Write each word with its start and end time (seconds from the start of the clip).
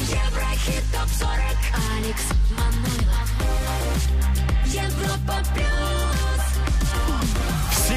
Еврохит 0.00 0.84
ТОП-40 0.92 1.60
Алекс 1.96 2.26
Манойлов. 2.50 3.28
Европа 4.66 5.36
Плюс 5.54 6.07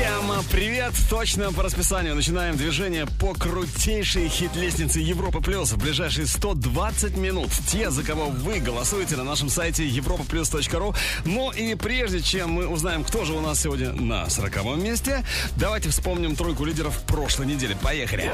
Всем 0.02 0.32
привет! 0.52 0.94
Точно 1.12 1.54
по 1.54 1.62
расписанию 1.62 2.16
начинаем 2.16 2.58
движение 2.58 3.06
по 3.20 3.36
крутейшей 3.36 4.30
хит-лестнице 4.30 5.00
Европа 5.00 5.42
Плюс 5.42 5.74
в 5.74 5.78
ближайшие 5.78 6.26
120 6.26 7.18
минут. 7.18 7.52
Те, 7.68 7.92
за 7.92 8.04
кого 8.04 8.26
вы 8.26 8.60
голосуете 8.60 9.16
на 9.16 9.24
нашем 9.24 9.50
сайте 9.50 9.88
europaplus.ru. 9.88 10.96
Ну 11.26 11.52
и 11.52 11.76
прежде 11.76 12.20
чем 12.20 12.50
мы 12.50 12.68
узнаем, 12.68 13.04
кто 13.04 13.26
же 13.26 13.34
у 13.34 13.42
нас 13.42 13.62
сегодня 13.62 13.92
на 13.92 14.28
40 14.28 14.76
месте, 14.78 15.24
давайте 15.56 15.90
вспомним 15.90 16.36
тройку 16.36 16.66
лидеров 16.66 17.00
прошлой 17.04 17.46
недели. 17.46 17.78
Поехали! 17.84 18.32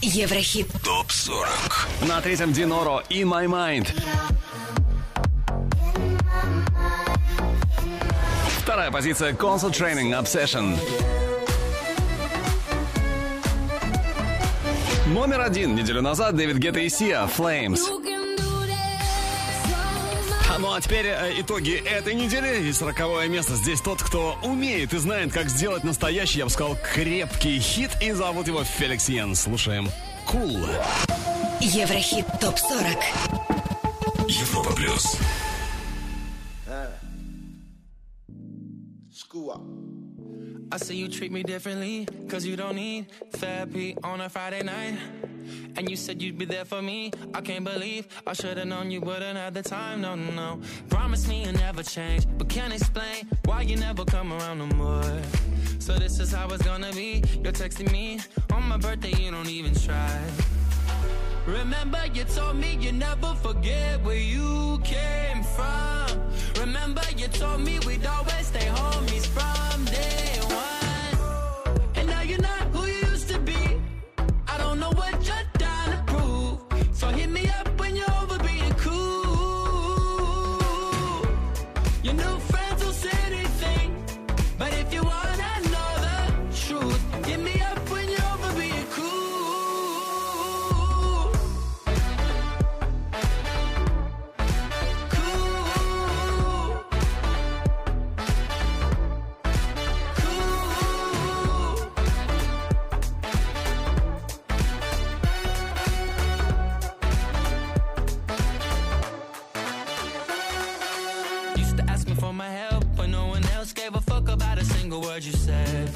Еврохит 0.00 0.68
ТОП-40 0.84 2.08
На 2.08 2.22
третьем 2.22 2.54
Диноро 2.54 3.02
In 3.10 3.24
My 3.24 3.44
Mind 3.46 3.94
Вторая 8.78 8.92
позиция 8.92 9.32
Concert 9.32 9.72
Training 9.72 10.16
Obsession 10.22 10.78
Номер 15.08 15.40
один 15.40 15.74
неделю 15.74 16.00
назад 16.00 16.36
Дэвид 16.36 16.58
Гетта 16.58 16.78
и 16.78 16.88
Сия 16.88 17.26
Flames 17.26 17.80
А 20.48 20.58
Ну 20.60 20.72
а 20.72 20.80
теперь 20.80 21.06
э, 21.06 21.40
итоги 21.40 21.82
этой 21.84 22.14
недели 22.14 22.68
и 22.68 22.72
сороковое 22.72 23.26
место. 23.26 23.56
Здесь 23.56 23.80
тот, 23.80 24.00
кто 24.00 24.38
умеет 24.44 24.94
и 24.94 24.98
знает, 24.98 25.32
как 25.32 25.48
сделать 25.48 25.82
настоящий, 25.82 26.38
я 26.38 26.44
бы 26.44 26.50
сказал, 26.52 26.76
крепкий 26.94 27.58
хит. 27.58 27.90
И 28.00 28.12
зовут 28.12 28.46
его 28.46 28.62
Феликс 28.62 29.08
Йен. 29.08 29.34
Слушаем. 29.34 29.90
Кул. 30.24 30.56
Еврохит 31.58 32.26
ТОП-40 32.40 34.28
Европа 34.28 34.72
плюс. 34.72 35.17
I 40.70 40.76
say 40.76 40.94
you 40.94 41.08
treat 41.08 41.30
me 41.30 41.42
differently, 41.42 42.06
cause 42.28 42.44
you 42.44 42.56
don't 42.56 42.76
need 42.76 43.06
therapy 43.32 43.96
on 44.02 44.20
a 44.20 44.28
Friday 44.28 44.62
night. 44.62 44.98
And 45.76 45.88
you 45.88 45.96
said 45.96 46.20
you'd 46.20 46.36
be 46.36 46.44
there 46.44 46.64
for 46.64 46.82
me. 46.82 47.12
I 47.32 47.40
can't 47.40 47.64
believe 47.64 48.08
I 48.26 48.32
should've 48.32 48.66
known 48.66 48.90
you 48.90 49.00
wouldn't 49.00 49.38
have 49.38 49.54
the 49.54 49.62
time. 49.62 50.00
No, 50.00 50.14
no, 50.14 50.30
no. 50.32 50.60
Promise 50.90 51.28
me 51.28 51.44
you'll 51.44 51.54
never 51.54 51.82
change, 51.82 52.26
but 52.36 52.48
can't 52.48 52.72
explain 52.72 53.28
why 53.44 53.62
you 53.62 53.76
never 53.76 54.04
come 54.04 54.32
around 54.32 54.58
no 54.58 54.66
more. 54.76 55.22
So 55.78 55.94
this 55.94 56.18
is 56.18 56.32
how 56.32 56.48
it's 56.48 56.62
gonna 56.64 56.92
be. 56.92 57.22
You're 57.42 57.52
texting 57.52 57.90
me 57.92 58.20
on 58.52 58.64
my 58.68 58.76
birthday, 58.76 59.12
you 59.12 59.30
don't 59.30 59.48
even 59.48 59.74
try. 59.74 60.20
Remember, 61.48 62.00
you 62.12 62.24
told 62.24 62.56
me 62.56 62.76
you 62.78 62.92
never 62.92 63.34
forget 63.36 64.04
where 64.04 64.18
you 64.18 64.78
came 64.84 65.42
from. 65.42 66.20
Remember, 66.60 67.00
you 67.16 67.26
told 67.28 67.62
me 67.62 67.78
we'd 67.86 68.04
always 68.04 68.48
stay 68.48 68.66
homies 68.66 69.26
from 69.26 69.86
day 69.86 70.38
one. 70.42 71.80
And 71.94 72.06
now 72.06 72.20
you're 72.20 72.42
not 72.42 72.60
who 72.74 72.84
you 72.84 72.98
used 73.10 73.30
to 73.30 73.38
be. 73.38 73.80
I 74.46 74.58
don't 74.58 74.78
know 74.78 74.90
what 74.90 75.14
you're 75.26 75.48
trying 75.58 75.92
to 75.96 76.12
prove. 76.12 76.58
So 76.92 77.08
hit 77.08 77.30
me 77.30 77.48
up 77.48 77.67
a 114.98 115.06
word 115.06 115.24
you 115.24 115.32
said. 115.32 115.90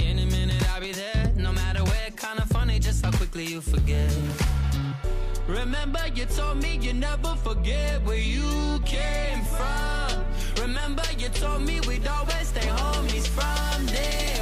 In 0.00 0.18
a 0.18 0.26
minute, 0.26 0.62
I'll 0.70 0.80
be 0.80 0.92
there, 0.92 1.32
no 1.36 1.52
matter 1.52 1.82
where. 1.84 2.10
Kinda 2.16 2.46
funny 2.46 2.78
just 2.78 3.04
how 3.04 3.10
quickly 3.12 3.44
you 3.44 3.60
forget. 3.60 4.12
Remember, 5.46 6.00
you 6.14 6.24
told 6.26 6.62
me 6.62 6.78
you 6.82 6.92
never 6.92 7.34
forget 7.36 8.02
where 8.04 8.24
you 8.34 8.80
came 8.84 9.42
from. 9.56 10.24
Remember, 10.60 11.04
you 11.18 11.28
told 11.28 11.62
me 11.62 11.80
we'd 11.88 12.06
always 12.06 12.48
stay 12.48 12.68
homies 12.80 13.26
from 13.28 13.86
day 13.86 14.35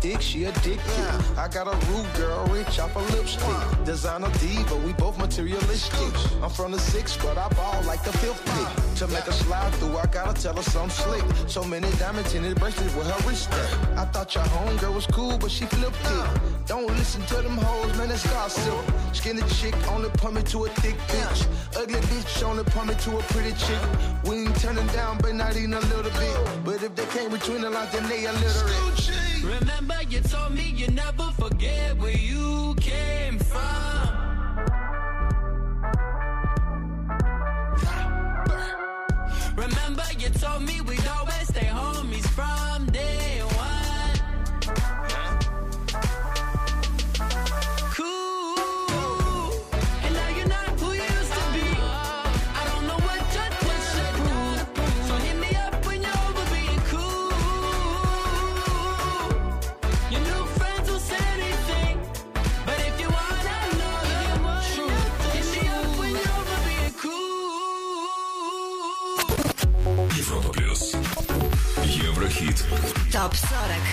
sprung 0.00 0.20
she 0.20 0.44
a 0.44 0.52
dick, 0.52 0.78
addicted. 0.78 1.38
I 1.38 1.48
got 1.48 1.66
a 1.66 1.76
rude 1.86 2.12
girl, 2.14 2.46
rich 2.46 2.78
off 2.78 2.94
a 2.96 3.00
lipstick. 3.16 3.84
Designer 3.84 4.30
diva, 4.38 4.76
we 4.76 4.92
both 4.94 5.18
materialistic. 5.18 6.14
I'm 6.42 6.50
from 6.50 6.72
the 6.72 6.78
six, 6.78 7.16
but 7.16 7.36
I 7.38 7.48
ball 7.50 7.82
like 7.84 8.02
the 8.04 8.12
fifth 8.18 8.44
pick. 8.44 8.96
To 8.96 9.08
make 9.08 9.24
her 9.24 9.32
slide 9.32 9.72
through, 9.76 9.96
I 9.96 10.06
gotta 10.06 10.40
tell 10.40 10.56
her 10.56 10.62
some 10.62 10.90
slick. 10.90 11.24
So 11.46 11.64
many 11.64 11.90
diamonds 11.98 12.34
in 12.34 12.42
his 12.42 12.54
bracelet 12.54 12.94
with 12.96 13.10
her 13.10 13.28
wrist 13.28 13.50
at. 13.52 13.98
I 13.98 14.04
thought 14.06 14.34
your 14.34 14.44
homegirl 14.44 14.94
was 14.94 15.06
cool, 15.06 15.38
but 15.38 15.50
she 15.50 15.64
flipped 15.66 15.96
it. 16.04 16.40
Don't 16.66 16.86
listen 16.86 17.22
to 17.26 17.36
them 17.36 17.56
hoes, 17.56 17.96
man, 17.96 18.10
it's 18.10 18.26
gossip. 18.26 18.84
Skinny 19.12 19.42
chick 19.56 19.74
only 19.88 20.10
pump 20.10 20.34
me 20.34 20.42
to 20.42 20.64
a 20.64 20.68
thick 20.68 20.96
bitch. 21.08 21.46
Ugly 21.76 22.00
bitch 22.10 22.42
only 22.42 22.64
pump 22.64 22.88
me 22.88 22.94
to 22.96 23.18
a 23.18 23.22
pretty 23.32 23.52
chick. 23.52 23.82
We 24.24 24.42
ain't 24.42 24.60
turning 24.60 24.86
down, 24.88 25.18
but 25.18 25.34
not 25.34 25.56
even 25.56 25.74
a 25.74 25.80
little 25.80 26.12
bit. 26.12 26.64
But 26.64 26.82
if 26.82 26.94
they 26.94 27.06
came 27.06 27.30
between 27.30 27.62
the 27.62 27.70
lines, 27.70 27.92
then 27.92 28.08
they 28.08 28.24
illiterate. 28.24 29.27
Remember, 29.48 29.96
you 30.10 30.20
told 30.20 30.54
me 30.54 30.68
you 30.76 30.88
never 30.88 31.30
forget 31.38 31.96
where 31.96 32.16
you 32.16 32.74
came 32.80 33.38
from. 33.38 33.97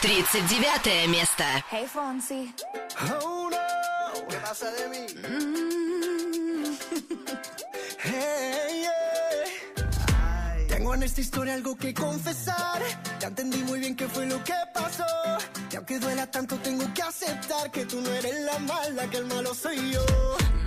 39 0.04 1.08
место 1.08 1.44
Hey 1.70 1.86
Fonsi. 1.92 2.54
Oh 3.22 3.48
no, 3.50 4.28
¿qué 4.28 4.36
pasa 4.36 4.70
de 4.72 4.88
mí? 4.88 5.06
Hey, 8.02 8.82
yeah. 8.82 10.66
Tengo 10.68 10.94
en 10.94 11.02
esta 11.02 11.20
historia 11.20 11.54
algo 11.54 11.76
que 11.76 11.92
confesar. 11.92 12.82
Ya 13.20 13.28
entendí 13.28 13.58
muy 13.64 13.80
bien 13.80 13.94
qué 13.94 14.08
fue 14.08 14.26
lo 14.26 14.42
que 14.42 14.54
pasó. 14.72 15.04
Y 15.70 15.76
aunque 15.76 15.98
duela 15.98 16.26
tanto, 16.26 16.56
tengo 16.58 16.84
que 16.94 17.02
aceptar 17.02 17.70
que 17.70 17.84
tú 17.84 18.00
no 18.00 18.10
eres 18.10 18.40
la 18.40 18.58
mala, 18.60 19.06
que 19.10 19.18
el 19.18 19.26
malo 19.26 19.54
soy 19.54 19.92
yo. 19.92 20.04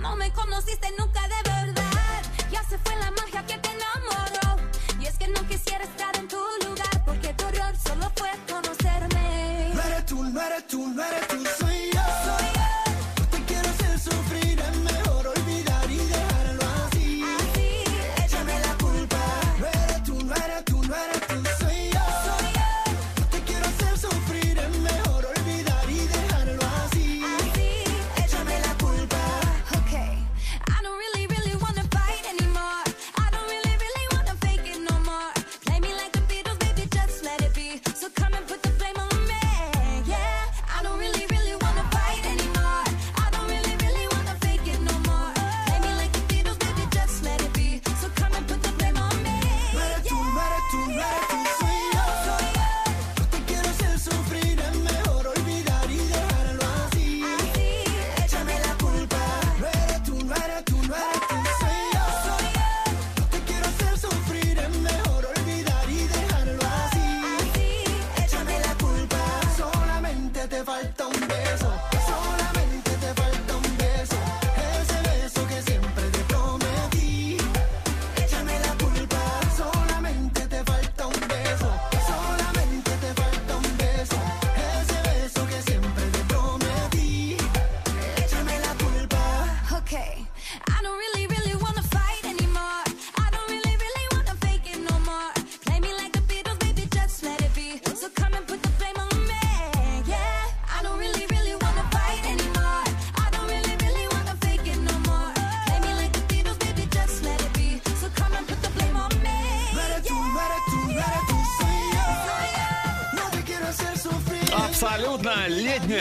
No 0.00 0.14
me 0.16 0.32
conociste 0.32 0.88
nunca 0.98 1.22
de 1.22 1.50
verdad. 1.50 2.22
Ya 2.50 2.62
se 2.64 2.78
fue 2.78 2.94
la 2.96 3.10
magia 3.10 3.44
que 3.46 3.58
te 3.58 3.68
enamoró. 3.70 4.62
Y 5.00 5.06
es 5.06 5.18
que 5.18 5.28
no 5.28 5.46
quisiera 5.48 5.84
estar 5.84 6.16
en 6.16 6.28
tu 6.28 6.36
lugar. 6.64 7.04
Porque 7.04 7.34
tu 7.34 7.44
error 7.46 7.74
solo 7.76 8.10
fue 8.16 8.30
conocerme. 8.30 8.47
No 8.47 8.47
eres 10.59 10.67
tú, 10.67 10.87
no 10.87 11.03
eres 11.03 11.28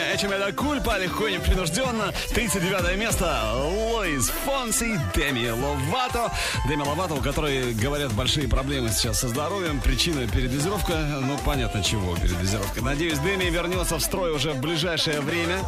летняя 0.08 0.16
Эчемеда 0.16 0.52
Кульпа, 0.52 0.98
легко 0.98 1.26
и 1.26 1.34
непринужденно. 1.34 2.12
39 2.34 2.98
место. 2.98 3.52
Луис 3.54 4.30
Фонси, 4.44 5.00
Деми 5.14 5.48
Ловато. 5.50 6.32
Деми 6.68 6.82
Ловато, 6.82 7.14
у 7.14 7.20
которой, 7.20 7.72
говорят, 7.74 8.12
большие 8.12 8.48
проблемы 8.48 8.90
сейчас 8.90 9.20
со 9.20 9.28
здоровьем. 9.28 9.80
Причина 9.80 10.26
передозировка. 10.26 10.94
Ну, 11.20 11.36
понятно, 11.44 11.82
чего 11.82 12.14
передозировка. 12.16 12.82
Надеюсь, 12.82 13.18
Деми 13.18 13.44
вернется 13.44 13.96
в 13.96 14.00
строй 14.00 14.32
уже 14.32 14.52
в 14.52 14.60
ближайшее 14.60 15.20
время. 15.20 15.58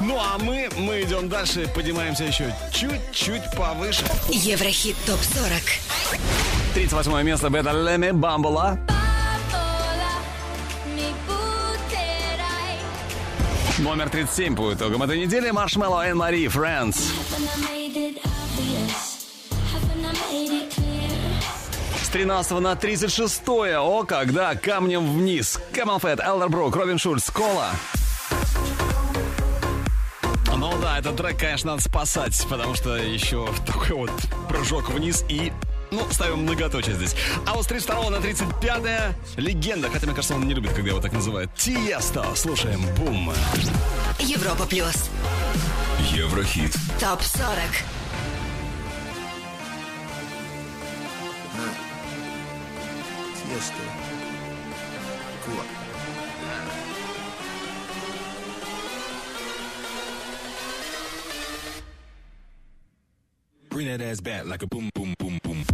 Ну, 0.00 0.18
а 0.18 0.38
мы, 0.38 0.68
мы 0.76 1.02
идем 1.02 1.28
дальше, 1.28 1.68
поднимаемся 1.74 2.24
еще 2.24 2.54
чуть-чуть 2.72 3.42
повыше. 3.56 4.04
Еврохит 4.28 4.96
ТОП-40. 5.06 5.62
38 6.74 7.22
место 7.22 7.50
Бета 7.50 7.72
Леми 7.72 8.10
Бамбула. 8.10 8.78
Номер 13.78 14.08
37 14.08 14.54
по 14.54 14.72
итогам 14.72 15.02
этой 15.02 15.18
недели 15.18 15.50
Маршмелло 15.50 16.08
и 16.08 16.12
Мари 16.12 16.44
Friends. 16.46 17.10
С 22.00 22.08
13 22.08 22.60
на 22.60 22.76
36 22.76 23.42
О, 23.48 24.04
когда 24.04 24.54
камнем 24.54 25.18
вниз. 25.18 25.60
Camel 25.72 26.00
Fat, 26.00 26.24
Элдер 26.24 26.48
Брук, 26.50 26.76
Робин 26.76 26.98
Шульц, 26.98 27.28
Кола. 27.30 27.70
Ну 30.56 30.72
да, 30.80 31.00
этот 31.00 31.16
трек, 31.16 31.36
конечно, 31.36 31.72
надо 31.72 31.82
спасать, 31.82 32.46
потому 32.48 32.74
что 32.74 32.94
еще 32.94 33.48
такой 33.66 33.96
вот 33.96 34.12
прыжок 34.48 34.90
вниз 34.90 35.24
и... 35.28 35.52
Ну, 35.94 36.06
ставим 36.10 36.40
многоточие 36.40 36.96
здесь. 36.96 37.14
А 37.46 37.54
вот 37.54 37.64
с 37.64 37.66
32 37.68 38.10
на 38.10 38.20
35 38.20 39.14
легенда, 39.36 39.88
хотя, 39.88 40.06
мне 40.06 40.14
кажется, 40.14 40.34
он 40.34 40.48
не 40.48 40.54
любит, 40.54 40.72
когда 40.72 40.90
его 40.90 41.00
так 41.00 41.12
называют. 41.12 41.54
Тиесто. 41.54 42.34
Слушаем. 42.34 42.84
Бум. 42.96 43.32
Европа 44.18 44.66
плюс. 44.66 45.08
Еврохит. 46.10 46.72
ТОП-40. 46.98 47.84
Tiesto. 53.54 53.72
Cool. 53.72 54.03
Bring 63.74 63.88
that 63.88 64.00
ass 64.00 64.20
back 64.20 64.46
like 64.46 64.62
a 64.62 64.68
boom, 64.68 64.88
boom, 64.94 65.16
boom, 65.18 65.40
boom. 65.42 65.64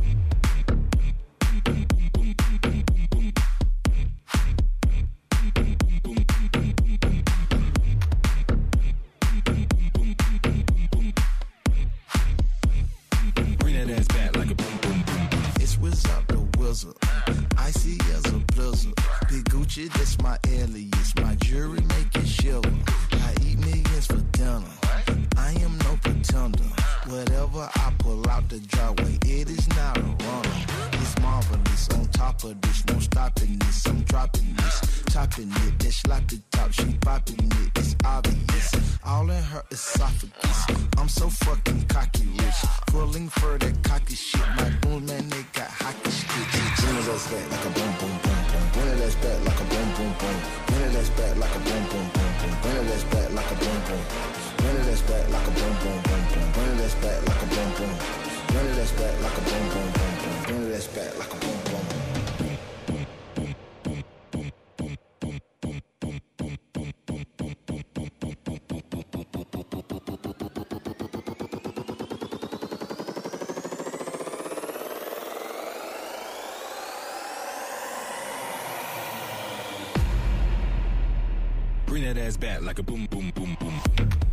Boom, 16.30 16.50
Wizard. 16.58 16.94
Icy 17.58 17.98
as 18.14 18.24
a 18.32 18.38
blizzard. 18.54 18.94
Big 19.28 19.44
Gucci, 19.50 19.92
that's 19.92 20.18
my 20.22 20.38
alias. 20.48 21.14
My 21.16 21.34
Whatever 27.10 27.68
I 27.74 27.92
pull 27.98 28.22
out 28.30 28.48
the 28.48 28.60
driveway, 28.60 29.18
it 29.26 29.50
is 29.50 29.68
not 29.70 29.98
a 29.98 30.00
runner. 30.00 30.54
It's 30.92 31.18
marvelous. 31.18 31.88
On 31.90 32.06
top 32.12 32.44
of 32.44 32.60
this, 32.60 32.86
no 32.86 33.00
stopping 33.00 33.58
this. 33.58 33.84
I'm 33.86 34.02
dropping 34.02 34.54
this, 34.54 35.02
topping 35.06 35.50
it. 35.50 35.78
That 35.80 35.92
slap 35.92 36.28
the 36.28 36.40
top, 36.52 36.70
she 36.70 36.96
popping 37.00 37.50
it. 37.50 37.70
It's 37.74 37.96
obvious. 38.04 39.00
All 39.04 39.28
in 39.28 39.42
her 39.42 39.64
esophagus. 39.72 40.66
I'm 40.98 41.08
so 41.08 41.28
fucking 41.28 41.86
cocky 41.88 42.28
rich. 42.38 42.60
Pulling 42.86 43.28
for 43.28 43.58
that 43.58 43.82
cocky 43.82 44.14
shit. 44.14 44.46
My 44.56 44.70
boom 44.80 45.04
man, 45.06 45.28
they 45.30 45.44
got 45.52 45.66
hockey 45.66 46.10
sticks. 46.10 46.80
Bring 46.80 46.94
it 46.94 47.06
back 47.10 47.50
like 47.50 47.66
a 47.66 47.70
boom 47.74 47.92
boom 47.98 48.14
boom 48.22 48.38
boom. 48.46 48.64
Bring 48.70 49.02
it 49.02 49.16
back 49.18 49.38
like 49.46 49.60
a 49.60 49.66
boom 49.66 49.88
boom 49.98 50.12
boom. 50.14 50.36
Bring 50.66 50.94
it 50.94 51.10
back 51.16 51.36
like 51.42 51.56
a 51.56 51.58
boom 51.58 51.82
boom 51.90 52.06
boom 52.14 52.30
boom. 52.38 52.54
Bring 52.62 52.86
it 52.86 53.02
back 53.10 53.28
like 53.34 53.50
a 53.50 53.54
boom 53.58 53.78
boom. 53.90 54.02
Bring 54.62 54.76
it 54.94 55.02
back 55.10 55.24
like 55.34 55.46
a 55.48 55.50
boom 55.50 55.74
ass 56.90 57.02
back 57.02 57.28
like 57.28 57.42
a 57.42 57.46
boom 57.46 57.70
boom. 57.76 57.94
Bring 58.48 58.66
it 58.66 58.78
ass 58.78 58.92
back 58.92 59.22
like 59.22 59.36
a 59.36 59.40
boom 59.40 59.68
boom 59.70 59.92
boom 59.92 60.12
boom. 60.22 60.34
Bring 60.46 60.72
it 60.72 60.88
back 60.94 61.18
like 61.18 61.32
a 61.32 61.36
boom 61.36 61.58
boom. 61.64 61.84
Bring 81.86 82.04
that 82.04 82.18
ass 82.18 82.36
back 82.36 82.62
like 82.62 82.78
a 82.78 82.82
boom, 82.82 83.06
boom, 83.06 83.32
boom, 83.34 83.56
boom. 83.60 84.29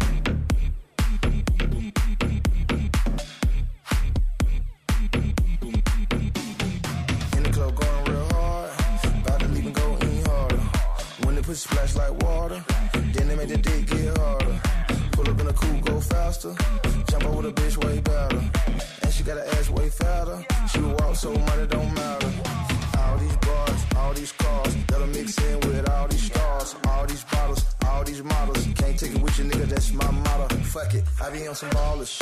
Be 31.39 31.47
on 31.47 31.55
some 31.55 31.69
baller 31.69 32.16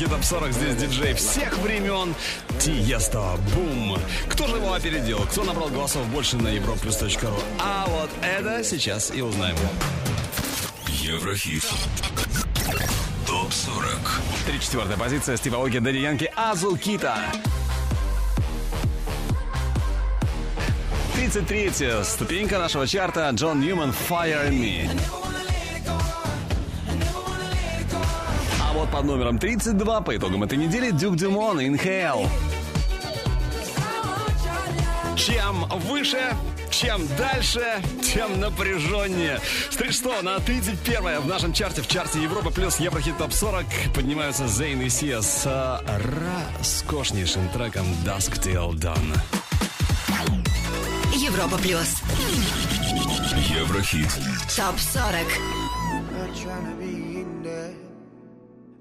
Еврохит 0.00 0.08
Топ 0.08 0.24
40. 0.24 0.52
Здесь 0.52 0.76
диджей 0.76 1.14
всех 1.14 1.58
времен. 1.58 2.14
Тиесто. 2.58 3.36
Бум. 3.54 3.98
Кто 4.30 4.46
же 4.46 4.56
его 4.56 4.72
опередил? 4.72 5.18
Кто 5.26 5.44
набрал 5.44 5.68
голосов 5.68 6.06
больше 6.06 6.36
на 6.36 6.48
europlus.ru? 6.48 7.38
А 7.58 7.84
вот 7.86 8.08
это 8.22 8.64
сейчас 8.64 9.14
и 9.14 9.20
узнаем. 9.20 9.56
Еврохит. 10.88 11.64
Топ 13.26 13.52
40. 13.52 14.20
34 14.46 14.96
позиция 14.96 15.36
Стива 15.36 15.62
Оки, 15.62 15.78
Дэдди 15.78 15.98
Янки, 15.98 16.32
Азукита. 16.34 17.18
33 21.14 22.04
ступенька 22.04 22.58
нашего 22.58 22.86
чарта 22.86 23.28
Джон 23.34 23.60
Ньюман 23.60 23.94
Fire 24.08 24.48
Me. 24.48 24.88
под 29.00 29.06
номером 29.06 29.38
32 29.38 30.00
по 30.02 30.14
итогам 30.14 30.42
этой 30.42 30.58
недели 30.58 30.90
Дюк 30.90 31.16
Дюмон 31.16 31.58
«Инхейл». 31.58 32.28
Чем 35.16 35.64
выше, 35.88 36.20
чем 36.70 37.08
дальше, 37.16 37.64
тем 38.02 38.40
напряженнее. 38.40 39.40
С 39.70 39.76
36 39.76 40.22
на 40.22 40.38
31 40.40 41.20
в 41.20 41.26
нашем 41.26 41.54
чарте, 41.54 41.80
в 41.80 41.88
чарте 41.88 42.22
Европа 42.22 42.50
плюс 42.50 42.78
Еврохит 42.78 43.16
Топ 43.16 43.32
40 43.32 43.64
поднимаются 43.94 44.46
Зейн 44.46 44.82
и 44.82 44.90
Сия 44.90 45.22
с 45.22 45.46
э, 45.46 45.78
роскошнейшим 46.58 47.48
треком 47.48 47.86
Dusk 48.04 48.38
Till 48.38 48.74
Dawn. 48.74 49.16
Европа 51.14 51.56
плюс. 51.56 52.02
Еврохит. 53.48 54.10
Топ 54.54 54.78
40. 54.78 56.99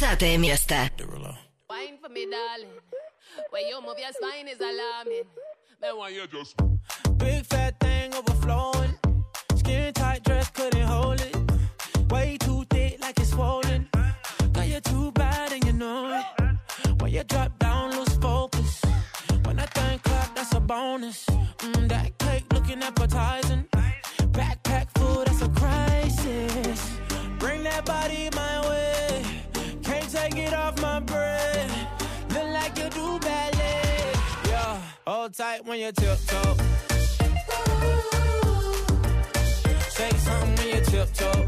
Pasate 0.00 0.30
de 0.30 0.38
mi 0.38 0.48
hasta. 0.48 0.88
Wine 1.68 1.98
for 2.00 2.08
me, 2.08 2.24
darling. 2.24 2.72
Where 3.50 3.68
is 4.48 4.58
alarming. 4.58 5.26
Why 5.94 6.08
you 6.08 6.26
just 6.26 6.56
big 7.18 7.44
fat 7.44 7.78
thing? 7.80 8.09
when 35.70 35.78
you 35.78 35.92
tiptoe. 35.92 36.56
Say 39.88 40.10
something 40.10 40.56
when 40.56 40.68
you 40.68 40.84
tiptoe. 40.84 41.39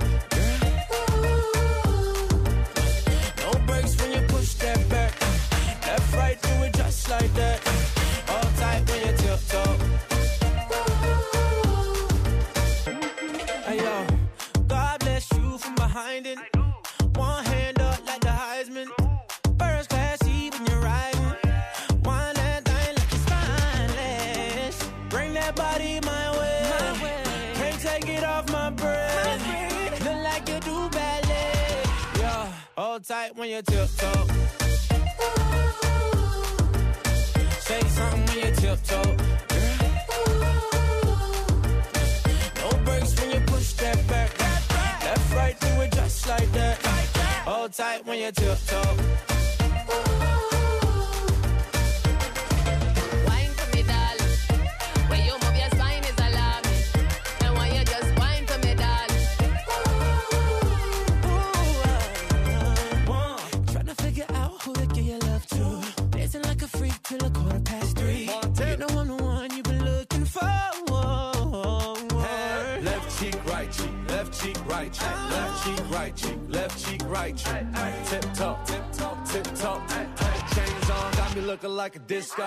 Disco. 82.12 82.42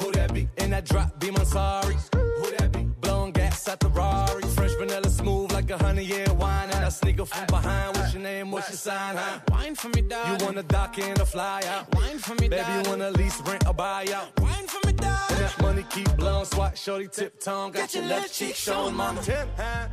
Who 0.00 0.10
that 0.12 0.34
be? 0.34 0.48
In 0.58 0.70
that 0.70 0.84
drop, 0.86 1.18
be 1.20 1.30
my 1.30 1.44
sorry. 1.44 1.96
Who 2.40 2.46
that 2.58 2.72
be? 2.72 2.82
Blowing 3.00 3.32
gas 3.32 3.68
at 3.68 3.78
the 3.80 3.88
Rari. 3.88 4.42
Fresh 4.56 4.74
vanilla 4.80 5.08
smooth 5.08 5.52
like 5.52 5.70
a 5.70 5.78
honey 5.78 6.04
year 6.04 6.32
wine. 6.34 6.68
And 6.74 6.84
I 6.84 6.88
sneak 6.88 7.20
up 7.20 7.28
from 7.28 7.46
behind. 7.46 7.96
What's 7.96 8.12
your 8.14 8.22
name? 8.22 8.50
What's 8.50 8.70
your 8.70 8.82
sign? 8.88 9.16
Huh? 9.16 9.38
Wine 9.50 9.74
for 9.76 9.88
me, 9.94 10.00
darling. 10.02 10.40
You 10.40 10.46
wanna 10.46 10.62
dock 10.64 10.98
in 10.98 11.20
or 11.20 11.26
fly 11.26 11.62
out? 11.74 11.94
Wine 11.94 12.18
for 12.18 12.34
me, 12.40 12.48
Baby, 12.48 12.72
you 12.76 12.90
wanna 12.90 13.10
lease, 13.12 13.40
rent, 13.42 13.66
or 13.68 13.74
buy 13.74 14.06
out? 14.18 14.28
Wine 14.40 14.66
for 14.66 14.80
me, 14.86 14.92
And 14.92 15.38
that 15.42 15.54
money 15.62 15.84
keep 15.90 16.10
blowing, 16.16 16.46
swat, 16.46 16.76
shorty, 16.76 17.08
tip 17.08 17.38
tongue. 17.38 17.70
Got, 17.70 17.82
Got 17.82 17.94
your 17.94 18.02
your 18.02 18.12
left 18.14 18.22
left 18.22 18.34
cheek 18.34 18.54
showing, 18.56 18.94
mama. 18.96 19.22
Tip, 19.22 19.48
huh? 19.56 19.88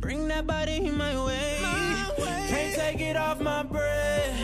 Bring 0.00 0.28
that 0.28 0.46
body 0.46 0.76
in 0.88 0.96
my 0.96 1.14
way. 1.26 1.58
Can't 2.52 2.74
take 2.82 3.00
it 3.00 3.16
off 3.16 3.40
my 3.40 3.62
breath. 3.62 4.34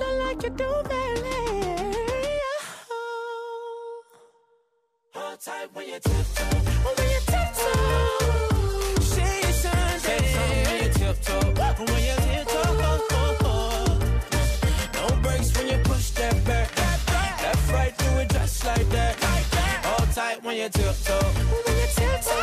Not 0.00 0.14
like 0.24 0.42
you 0.42 0.50
do, 0.50 0.70
ballet. 0.90 1.97
Tight 5.40 5.68
when 5.72 5.86
you 5.86 6.00
tiptoe. 6.00 6.44
When 6.96 7.10
you 7.10 7.20
tiptoe. 7.26 9.00
Say 9.00 9.52
something. 9.52 10.00
Say 10.00 10.18
something 10.34 10.64
when 10.64 10.76
you 10.82 10.90
tiptoe. 10.92 11.54
When 11.78 12.02
you 12.02 12.16
tiptoe. 12.18 12.66
No 14.94 15.04
brakes 15.22 15.50
when 15.56 15.66
you 15.68 15.78
push 15.84 16.10
that 16.10 16.44
back. 16.44 16.68
Left, 16.76 17.72
right, 17.72 17.96
do 17.98 18.04
it 18.18 18.28
just 18.30 18.64
like 18.64 18.88
that. 18.90 19.16
Hold 19.84 20.10
tight 20.12 20.42
when 20.42 20.56
you 20.56 20.68
tiptoe. 20.70 21.18
When 21.20 21.76
you 21.76 21.86
tiptoe. 21.94 22.42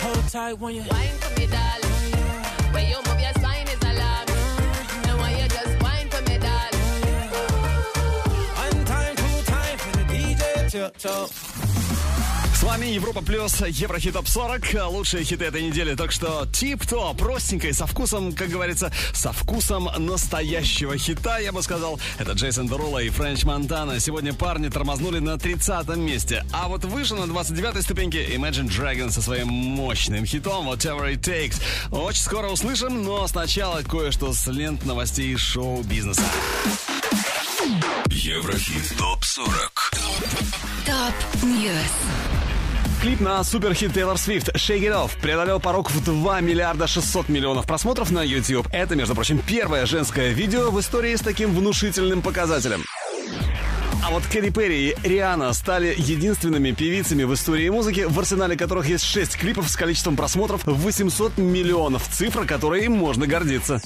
Hold 0.00 0.28
tight 0.30 0.58
when 0.58 0.74
you. 0.76 0.82
Wine 0.90 1.18
for 1.20 1.40
me, 1.40 1.43
С 12.54 12.62
вами 12.64 12.86
Европа 12.86 13.22
Плюс, 13.22 13.60
Еврохит 13.60 14.14
Топ 14.14 14.26
40, 14.26 14.88
лучшие 14.88 15.22
хиты 15.22 15.44
этой 15.44 15.62
недели. 15.62 15.94
Так 15.94 16.10
что 16.10 16.46
тип-топ, 16.52 17.16
простенько 17.16 17.68
и 17.68 17.72
со 17.72 17.86
вкусом, 17.86 18.32
как 18.32 18.48
говорится, 18.48 18.92
со 19.12 19.32
вкусом 19.32 19.88
настоящего 19.98 20.96
хита, 20.96 21.38
я 21.38 21.52
бы 21.52 21.62
сказал. 21.62 22.00
Это 22.18 22.32
Джейсон 22.32 22.66
Дерула 22.66 23.00
и 23.00 23.10
Френч 23.10 23.44
Монтана. 23.44 24.00
Сегодня 24.00 24.32
парни 24.32 24.68
тормознули 24.68 25.20
на 25.20 25.38
30 25.38 25.96
месте. 25.96 26.44
А 26.52 26.68
вот 26.68 26.84
выше 26.84 27.14
на 27.14 27.26
29 27.26 27.82
ступеньке 27.82 28.24
Imagine 28.34 28.68
Dragons 28.68 29.10
со 29.10 29.22
своим 29.22 29.48
мощным 29.48 30.24
хитом 30.26 30.68
Whatever 30.68 31.12
It 31.14 31.20
Takes. 31.20 31.60
Очень 31.92 32.22
скоро 32.22 32.48
услышим, 32.48 33.04
но 33.04 33.26
сначала 33.28 33.82
кое-что 33.82 34.32
с 34.32 34.46
лент 34.46 34.84
новостей 34.84 35.36
шоу-бизнеса. 35.36 36.24
Еврохит 38.10 38.94
ТОП-40 38.98 39.46
Top 40.84 41.42
News. 41.42 41.72
Клип 43.00 43.20
на 43.20 43.42
суперхит 43.42 43.94
Тейлор 43.94 44.18
Свифт 44.18 44.50
«Shake 44.50 44.80
It 44.80 44.92
Off» 44.92 45.12
преодолел 45.18 45.60
порог 45.60 45.90
в 45.90 46.04
2 46.04 46.40
миллиарда 46.40 46.86
600 46.86 47.30
миллионов 47.30 47.66
просмотров 47.66 48.10
на 48.10 48.22
YouTube. 48.22 48.68
Это, 48.70 48.96
между 48.96 49.14
прочим, 49.14 49.38
первое 49.38 49.86
женское 49.86 50.32
видео 50.32 50.70
в 50.70 50.78
истории 50.78 51.16
с 51.16 51.20
таким 51.20 51.54
внушительным 51.54 52.20
показателем. 52.20 52.84
А 54.04 54.10
вот 54.10 54.24
Кэти 54.26 54.50
Перри 54.50 54.90
и 54.90 55.08
Рианна 55.08 55.50
стали 55.54 55.94
единственными 55.96 56.72
певицами 56.72 57.22
в 57.22 57.32
истории 57.32 57.70
музыки, 57.70 58.04
в 58.06 58.18
арсенале 58.18 58.58
которых 58.58 58.86
есть 58.86 59.04
6 59.04 59.38
клипов 59.38 59.70
с 59.70 59.76
количеством 59.76 60.16
просмотров 60.16 60.66
в 60.66 60.74
800 60.82 61.38
миллионов. 61.38 62.06
Цифра, 62.12 62.44
которой 62.44 62.84
им 62.84 62.92
можно 62.92 63.26
гордиться. 63.26 63.80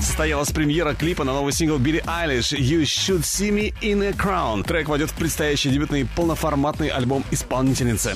Состоялась 0.00 0.50
премьера 0.50 0.94
клипа 0.94 1.24
на 1.24 1.32
новый 1.32 1.52
сингл 1.52 1.78
Билли 1.78 2.02
Айлиш 2.06 2.52
«You 2.52 2.82
Should 2.82 3.22
See 3.22 3.50
Me 3.50 3.74
in 3.80 4.02
a 4.02 4.10
Crown». 4.10 4.64
Трек 4.64 4.88
войдет 4.88 5.10
в 5.10 5.14
предстоящий 5.14 5.70
дебютный 5.70 6.06
полноформатный 6.16 6.88
альбом 6.88 7.24
исполнительницы. 7.30 8.14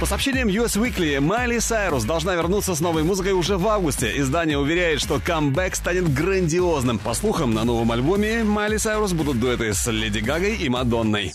По 0.00 0.06
сообщениям 0.06 0.46
US 0.48 0.80
Weekly, 0.80 1.18
Майли 1.18 1.58
Сайрус 1.58 2.04
должна 2.04 2.36
вернуться 2.36 2.76
с 2.76 2.80
новой 2.80 3.02
музыкой 3.02 3.32
уже 3.32 3.58
в 3.58 3.66
августе. 3.66 4.16
Издание 4.16 4.56
уверяет, 4.56 5.00
что 5.00 5.18
камбэк 5.18 5.74
станет 5.74 6.12
грандиозным. 6.14 7.00
По 7.00 7.14
слухам, 7.14 7.52
на 7.52 7.64
новом 7.64 7.90
альбоме 7.90 8.44
Майли 8.44 8.76
Сайрус 8.76 9.12
будут 9.12 9.40
дуэты 9.40 9.74
с 9.74 9.90
Леди 9.90 10.20
Гагой 10.20 10.56
и 10.56 10.68
Мадонной. 10.68 11.32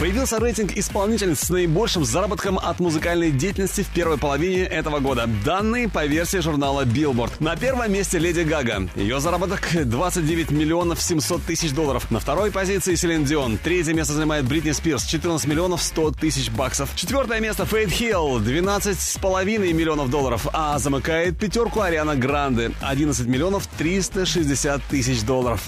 Появился 0.00 0.38
рейтинг 0.38 0.78
исполнительниц 0.78 1.40
с 1.40 1.50
наибольшим 1.50 2.06
заработком 2.06 2.58
от 2.58 2.80
музыкальной 2.80 3.30
деятельности 3.30 3.82
в 3.82 3.88
первой 3.88 4.16
половине 4.16 4.62
этого 4.62 4.98
года. 4.98 5.28
Данные 5.44 5.90
по 5.90 6.06
версии 6.06 6.38
журнала 6.38 6.86
Billboard. 6.86 7.32
На 7.38 7.54
первом 7.54 7.92
месте 7.92 8.18
Леди 8.18 8.40
Гага. 8.40 8.88
Ее 8.96 9.20
заработок 9.20 9.68
29 9.74 10.52
миллионов 10.52 11.02
700 11.02 11.42
тысяч 11.42 11.72
долларов. 11.72 12.10
На 12.10 12.18
второй 12.18 12.50
позиции 12.50 12.94
Селин 12.94 13.26
Дион. 13.26 13.58
Третье 13.58 13.92
место 13.92 14.14
занимает 14.14 14.46
Бритни 14.46 14.70
Спирс. 14.70 15.04
14 15.04 15.46
миллионов 15.46 15.82
100 15.82 16.12
тысяч 16.12 16.48
баксов. 16.50 16.88
Четвертое 16.96 17.40
место 17.40 17.66
Фейт 17.66 17.90
Хилл. 17.90 18.40
12,5 18.40 19.74
миллионов 19.74 20.08
долларов. 20.08 20.46
А 20.54 20.78
замыкает 20.78 21.38
пятерку 21.38 21.82
Ариана 21.82 22.16
Гранде. 22.16 22.72
11 22.80 23.26
миллионов 23.26 23.66
360 23.76 24.80
тысяч 24.84 25.20
долларов. 25.24 25.60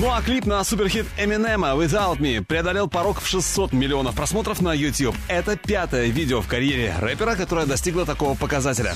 Ну 0.00 0.10
а 0.10 0.22
клип 0.22 0.46
на 0.46 0.64
суперхит 0.64 1.04
Эминема 1.18 1.68
Without 1.72 2.20
Me 2.20 2.42
преодолел 2.42 2.88
порог 2.88 3.20
в 3.20 3.26
600 3.26 3.74
миллионов 3.74 4.14
просмотров 4.14 4.62
на 4.62 4.72
YouTube. 4.72 5.14
Это 5.28 5.58
пятое 5.58 6.06
видео 6.06 6.40
в 6.40 6.48
карьере 6.48 6.94
рэпера, 6.98 7.36
которое 7.36 7.66
достигло 7.66 8.06
такого 8.06 8.34
показателя. 8.34 8.94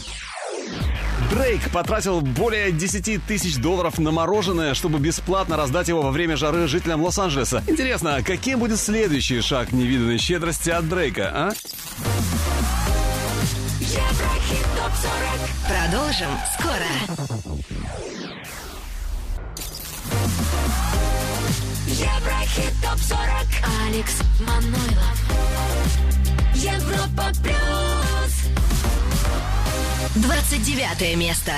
Дрейк 1.31 1.71
потратил 1.71 2.23
более 2.23 2.73
10 2.73 3.23
тысяч 3.27 3.59
долларов 3.59 3.99
на 3.99 4.13
мороженое, 4.13 4.73
чтобы 4.73 4.99
бесплатно 4.99 5.59
раздать 5.59 5.89
его 5.89 6.01
во 6.01 6.11
время 6.11 6.39
жары 6.39 6.67
жителям 6.69 7.03
Лос-Анджелеса. 7.03 7.63
Интересно, 7.67 8.23
каким 8.25 8.61
будет 8.61 8.81
следующий 8.81 9.43
шаг 9.43 9.73
невиданной 9.73 10.17
щедрости 10.17 10.71
от 10.71 10.89
Дрейка, 10.89 11.31
а? 11.35 11.53
Еврохит 13.79 14.67
ТОП-40. 14.75 15.45
Продолжим 15.69 16.31
скоро. 16.59 17.74
Еврохит 21.95 22.75
ТОП-40. 22.83 23.87
Алекс 23.87 24.15
Манойлов. 24.41 25.19
Европа 26.57 27.31
Плюс. 27.41 28.33
29 30.17 31.17
место. 31.17 31.53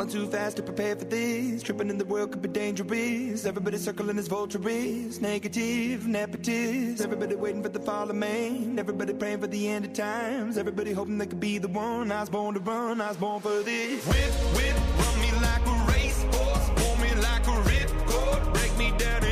Falling 0.00 0.12
too 0.14 0.26
fast 0.28 0.56
to 0.56 0.62
prepare 0.62 0.96
for 0.96 1.04
this. 1.04 1.62
Tripping 1.62 1.90
in 1.90 1.98
the 1.98 2.06
world 2.06 2.32
could 2.32 2.40
be 2.40 2.48
dangerous. 2.48 3.44
Everybody 3.44 3.76
circling 3.76 4.18
as 4.18 4.28
vultures. 4.28 5.20
Negative, 5.20 6.00
nepotist. 6.04 7.02
Everybody 7.02 7.34
waiting 7.34 7.62
for 7.62 7.68
the 7.68 7.80
fall 7.80 8.08
of 8.08 8.16
man. 8.16 8.78
Everybody 8.78 9.12
praying 9.12 9.40
for 9.40 9.46
the 9.46 9.68
end 9.68 9.84
of 9.84 9.92
times. 9.92 10.56
Everybody 10.56 10.92
hoping 10.92 11.18
they 11.18 11.26
could 11.26 11.38
be 11.38 11.58
the 11.58 11.68
one. 11.68 12.10
I 12.10 12.20
was 12.20 12.30
born 12.30 12.54
to 12.54 12.60
run. 12.60 13.02
I 13.02 13.08
was 13.08 13.18
born 13.18 13.42
for 13.42 13.62
this. 13.62 14.06
Whip, 14.06 14.32
whip, 14.56 14.74
run 15.00 15.20
me 15.20 15.32
like 15.32 15.66
a 15.66 15.92
racehorse. 15.92 16.70
Pull 16.76 16.96
me 16.96 17.14
like 17.20 17.46
a 17.46 17.56
ripcord. 17.68 18.54
Break 18.54 18.78
me 18.78 18.96
down 18.96 19.29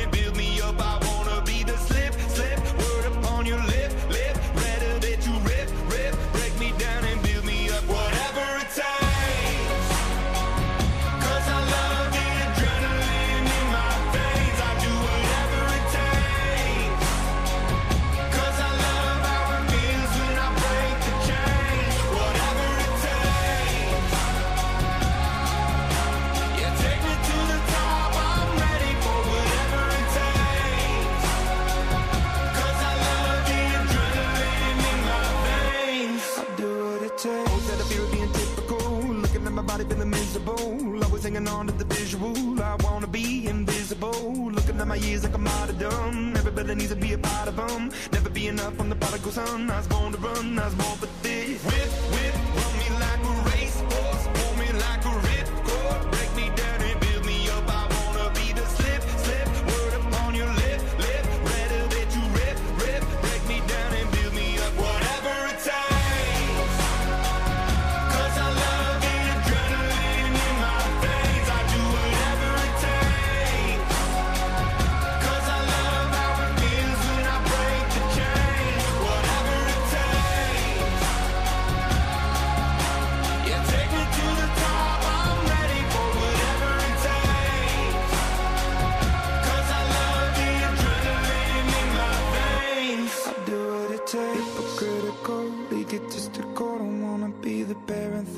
singing 41.29 41.47
on 41.47 41.67
to 41.67 41.73
the 41.73 41.85
visual. 41.85 42.35
I 42.59 42.75
wanna 42.83 43.05
be 43.05 43.45
invisible. 43.47 44.51
Looking 44.51 44.79
at 44.81 44.87
my 44.87 44.95
years 44.95 45.23
like 45.23 45.35
I'm 45.35 45.45
out 45.47 45.69
of 45.69 45.77
dumb. 45.77 46.35
Everybody 46.35 46.73
needs 46.73 46.89
to 46.89 46.95
be 46.95 47.13
a 47.13 47.19
part 47.19 47.47
of 47.47 47.55
them. 47.55 47.91
Never 48.11 48.29
be 48.31 48.47
enough. 48.47 48.79
on 48.79 48.89
the 48.89 48.95
prodigal 48.95 49.31
son. 49.31 49.69
I 49.69 49.77
was 49.77 49.87
born 49.87 50.11
to 50.13 50.17
run. 50.17 50.57
I 50.57 50.65
was 50.65 50.73
born 50.73 50.97
for 50.97 51.09
this. 51.21 51.63
With, 51.65 51.93
with. 52.13 52.38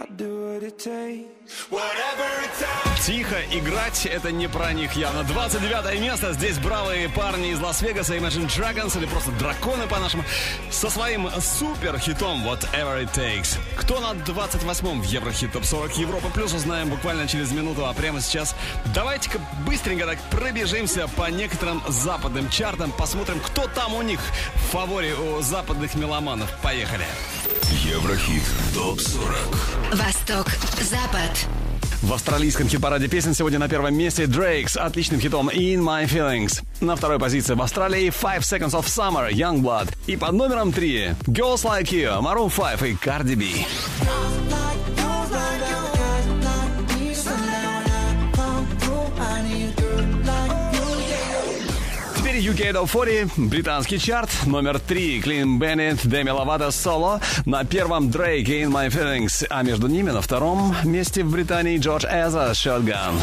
I 0.00 0.06
do 0.14 0.52
what 0.52 0.62
it 0.62 0.78
takes. 0.78 1.70
Whatever 1.72 2.28
it 2.44 2.52
takes. 2.54 2.97
Тихо 3.08 3.36
играть, 3.52 4.04
это 4.04 4.30
не 4.30 4.48
про 4.48 4.74
них 4.74 4.92
явно. 4.92 5.24
29 5.24 5.98
место. 5.98 6.34
Здесь 6.34 6.58
бравые 6.58 7.08
парни 7.08 7.52
из 7.52 7.58
Лас-Вегаса, 7.58 8.14
Imagine 8.18 8.46
Dragons, 8.46 8.98
или 8.98 9.06
просто 9.06 9.30
драконы 9.30 9.86
по-нашему, 9.86 10.24
со 10.70 10.90
своим 10.90 11.26
супер 11.40 11.98
хитом 11.98 12.46
Whatever 12.46 13.02
It 13.02 13.14
Takes. 13.14 13.58
Кто 13.78 13.98
на 14.00 14.12
28-м 14.12 15.00
в 15.00 15.04
Еврохит 15.06 15.54
Топ 15.54 15.64
40 15.64 15.96
Европа 15.96 16.28
Плюс 16.28 16.52
узнаем 16.52 16.90
буквально 16.90 17.26
через 17.26 17.50
минуту, 17.50 17.86
а 17.86 17.94
прямо 17.94 18.20
сейчас 18.20 18.54
давайте-ка 18.94 19.40
быстренько 19.66 20.04
так 20.04 20.18
пробежимся 20.30 21.08
по 21.08 21.30
некоторым 21.30 21.82
западным 21.88 22.50
чартам, 22.50 22.92
посмотрим, 22.92 23.40
кто 23.40 23.68
там 23.68 23.94
у 23.94 24.02
них 24.02 24.20
в 24.54 24.72
фаворе 24.72 25.14
у 25.14 25.40
западных 25.40 25.94
меломанов. 25.94 26.50
Поехали. 26.62 27.06
Еврохит 27.86 28.42
ТОП-40 28.74 29.96
Восток, 29.96 30.50
Запад. 30.82 31.48
В 32.02 32.12
австралийском 32.12 32.68
хит-параде 32.68 33.08
песен 33.08 33.34
сегодня 33.34 33.58
на 33.58 33.68
первом 33.68 33.94
месте 33.94 34.26
Дрейк 34.26 34.68
с 34.68 34.76
отличным 34.76 35.20
хитом 35.20 35.48
In 35.48 35.80
My 35.80 36.08
Feelings. 36.08 36.62
На 36.80 36.94
второй 36.94 37.18
позиции 37.18 37.54
в 37.54 37.62
Австралии 37.62 38.08
Five 38.08 38.40
Seconds 38.40 38.70
of 38.70 38.84
Summer, 38.84 39.32
Youngblood. 39.32 39.92
И 40.06 40.16
под 40.16 40.32
номером 40.32 40.72
три 40.72 41.08
Girls 41.26 41.64
Like 41.64 41.90
You, 41.90 42.20
Maroon 42.20 42.50
5 42.54 42.82
и 42.82 42.94
Cardi 42.94 43.34
B. 43.34 44.97
UK 52.48 52.72
Top 52.72 52.88
40, 52.88 53.36
британский 53.36 53.98
чарт, 53.98 54.30
номер 54.46 54.78
три 54.78 55.20
Клин 55.20 55.58
Беннет, 55.58 55.98
Деми 56.06 56.30
Ловато, 56.30 56.70
Соло. 56.70 57.20
На 57.44 57.64
первом 57.64 58.08
Drake 58.08 58.46
In 58.46 58.70
My 58.70 58.88
Feelings, 58.88 59.46
а 59.50 59.62
между 59.62 59.86
ними 59.86 60.10
на 60.10 60.22
втором 60.22 60.74
месте 60.82 61.22
в 61.24 61.30
Британии 61.30 61.76
Джордж 61.76 62.06
Эза, 62.06 62.52
Shotgun. 62.52 63.18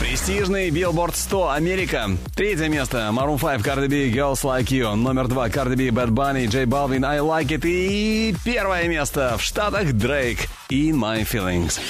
Престижный 0.00 0.68
Billboard 0.68 1.14
100 1.14 1.50
Америка. 1.52 2.10
Третье 2.34 2.68
место 2.68 3.08
Maroon 3.12 3.40
5 3.40 3.60
Cardi 3.62 3.88
B 3.88 4.10
Girls 4.10 4.42
Like 4.42 4.66
You. 4.66 4.94
Номер 4.96 5.28
два 5.28 5.48
Cardi 5.48 5.76
B 5.76 5.88
Bad 5.88 6.10
Bunny 6.10 6.46
J 6.46 6.64
Balvin 6.64 7.06
I 7.06 7.20
Like 7.20 7.48
It. 7.48 7.64
И 7.64 8.34
первое 8.44 8.86
место 8.86 9.36
в 9.38 9.42
Штатах 9.42 9.92
Drake 9.92 10.46
In 10.68 10.92
My 10.92 11.26
Feelings. 11.26 11.80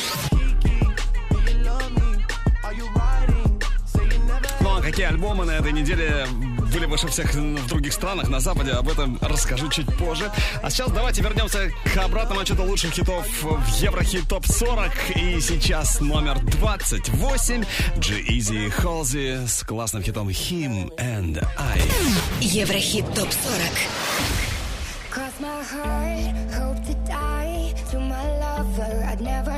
Какие 4.96 5.10
альбомы 5.10 5.44
на 5.44 5.50
этой 5.50 5.72
неделе 5.72 6.26
были 6.72 6.86
выше 6.86 7.08
всех 7.08 7.34
в 7.34 7.66
других 7.66 7.92
странах 7.92 8.30
на 8.30 8.40
Западе, 8.40 8.72
об 8.72 8.88
этом 8.88 9.18
расскажу 9.20 9.68
чуть 9.68 9.94
позже. 9.98 10.32
А 10.62 10.70
сейчас 10.70 10.90
давайте 10.90 11.20
вернемся 11.20 11.70
к 11.84 11.98
обратному 11.98 12.40
отчету 12.40 12.62
лучших 12.62 12.94
хитов 12.94 13.26
в 13.42 13.66
Еврохит 13.78 14.26
ТОП 14.26 14.46
40. 14.46 15.16
И 15.16 15.38
сейчас 15.42 16.00
номер 16.00 16.38
28 16.40 17.64
G-Eazy 17.98 18.72
Halsey 18.74 19.46
с 19.46 19.62
классным 19.64 20.02
хитом 20.02 20.30
Him 20.30 20.88
and 20.96 21.46
I. 21.58 21.82
Еврохит 22.40 23.04
ТОП 23.14 23.30
40. 23.30 23.36
Cross 25.10 25.40
my 25.40 25.62
heart, 25.62 26.54
hope 26.54 26.82
to 26.86 26.94
die. 27.06 27.74
To 27.90 28.00
my 28.00 28.24
lover, 28.38 29.04
I'd 29.10 29.20
never 29.20 29.55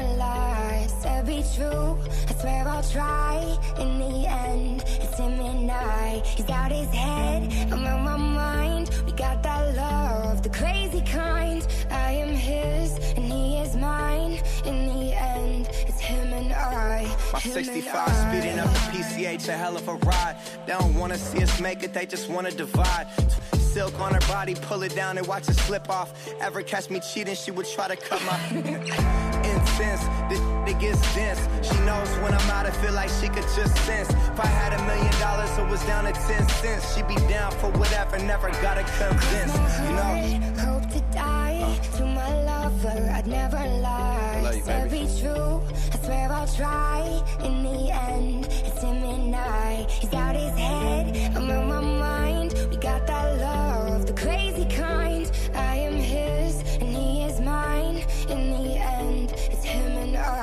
be 1.39 1.45
true, 1.55 1.99
I 2.29 2.35
swear 2.41 2.69
I'll 2.69 2.83
try. 2.83 3.59
In 3.79 3.99
the 3.99 4.29
end, 4.29 4.83
it's 4.87 5.19
him 5.19 5.41
and 5.41 5.71
I. 5.71 6.21
He's 6.25 6.49
out 6.51 6.73
his 6.73 6.89
head, 6.89 7.43
I'm 7.73 7.87
on 7.87 8.03
my 8.03 8.17
mind. 8.17 8.91
We 9.07 9.13
got 9.13 9.43
that 9.45 9.77
love, 9.77 10.43
the 10.43 10.49
crazy 10.49 11.01
kind. 11.03 11.67
I 11.91 12.13
am 12.13 12.31
his, 12.31 12.93
and 13.17 13.25
he 13.33 13.59
is 13.59 13.77
mine. 13.77 14.41
In 14.65 14.87
the 14.87 15.15
end, 15.15 15.69
it's 15.87 16.01
him 16.01 16.33
and 16.33 16.53
I. 16.53 17.05
My 17.33 17.39
him 17.39 17.57
and 17.57 17.67
65 17.67 17.95
I. 17.95 18.13
speeding 18.25 18.59
up 18.59 18.71
the 18.71 18.81
PCH, 18.93 19.49
a 19.49 19.57
hell 19.57 19.77
of 19.77 19.87
a 19.87 19.95
ride. 19.95 20.37
They 20.67 20.73
don't 20.73 20.95
wanna 20.95 21.19
see 21.19 21.43
us 21.43 21.61
make 21.61 21.83
it, 21.85 21.95
they 21.95 22.07
just 22.07 22.29
wanna 22.29 22.51
divide. 22.51 23.07
Silk 23.55 24.01
on 24.01 24.13
her 24.15 24.27
body, 24.27 24.55
pull 24.55 24.83
it 24.83 24.95
down 24.97 25.19
and 25.19 25.27
watch 25.27 25.49
it 25.49 25.55
slip 25.55 25.89
off. 25.89 26.11
Ever 26.41 26.63
catch 26.63 26.91
me 26.91 27.01
cheating, 27.01 27.37
she 27.37 27.53
would 27.53 27.67
try 27.67 27.87
to 27.87 27.97
cut 27.97 28.21
my 28.25 29.45
incense. 29.79 30.03
This 30.29 30.41
it 30.69 30.79
gets 30.79 31.15
dense. 31.15 31.41
She 31.67 31.79
knows 31.81 32.09
when 32.19 32.35
I'm 32.35 32.51
out, 32.51 32.67
I 32.67 32.71
feel 32.71 32.93
like 32.93 33.11
she 33.21 33.29
could 33.29 33.49
just 33.57 33.77
sense. 33.87 34.11
If 34.11 34.41
I 34.41 34.47
had 34.47 34.73
a 34.79 34.83
million 34.85 35.13
dollars, 35.19 35.51
it 35.59 35.67
was 35.69 35.83
down 35.87 36.05
to 36.05 36.13
10 36.13 36.49
cents. 36.49 36.95
She'd 36.95 37.09
be 37.09 37.17
down 37.29 37.53
for 37.53 37.71
whatever, 37.71 38.19
never 38.19 38.51
gotta 38.63 38.83
convince. 38.83 39.55
You 39.85 39.93
know? 39.99 40.47
hope 40.67 40.91
to 40.91 41.01
die 41.13 41.79
to 41.97 42.05
my 42.05 42.45
lover. 42.45 43.11
I'd 43.15 43.27
never 43.27 43.57
lie. 43.57 44.41
Love 44.43 44.57
you, 44.57 44.63
baby. 44.65 45.07
be 45.07 45.21
true. 45.21 45.63
I 45.93 45.97
swear 46.05 46.33
I'll 46.33 46.47
try. 46.47 47.23
In 47.45 47.63
the 47.63 47.91
end, 47.91 48.47
it's 48.47 48.83
him 48.83 49.03
and 49.05 49.35
I. 49.35 49.87
He's 49.89 50.13
out 50.13 50.37
his 50.37 50.57
head. 50.59 51.37
I'm 51.37 51.51
on 51.51 51.69
my 51.69 51.81
mind. 51.81 52.55
We 52.71 52.77
got 52.77 53.07
that 53.07 53.41
love, 53.41 54.07
the 54.07 54.13
crazy 54.13 54.58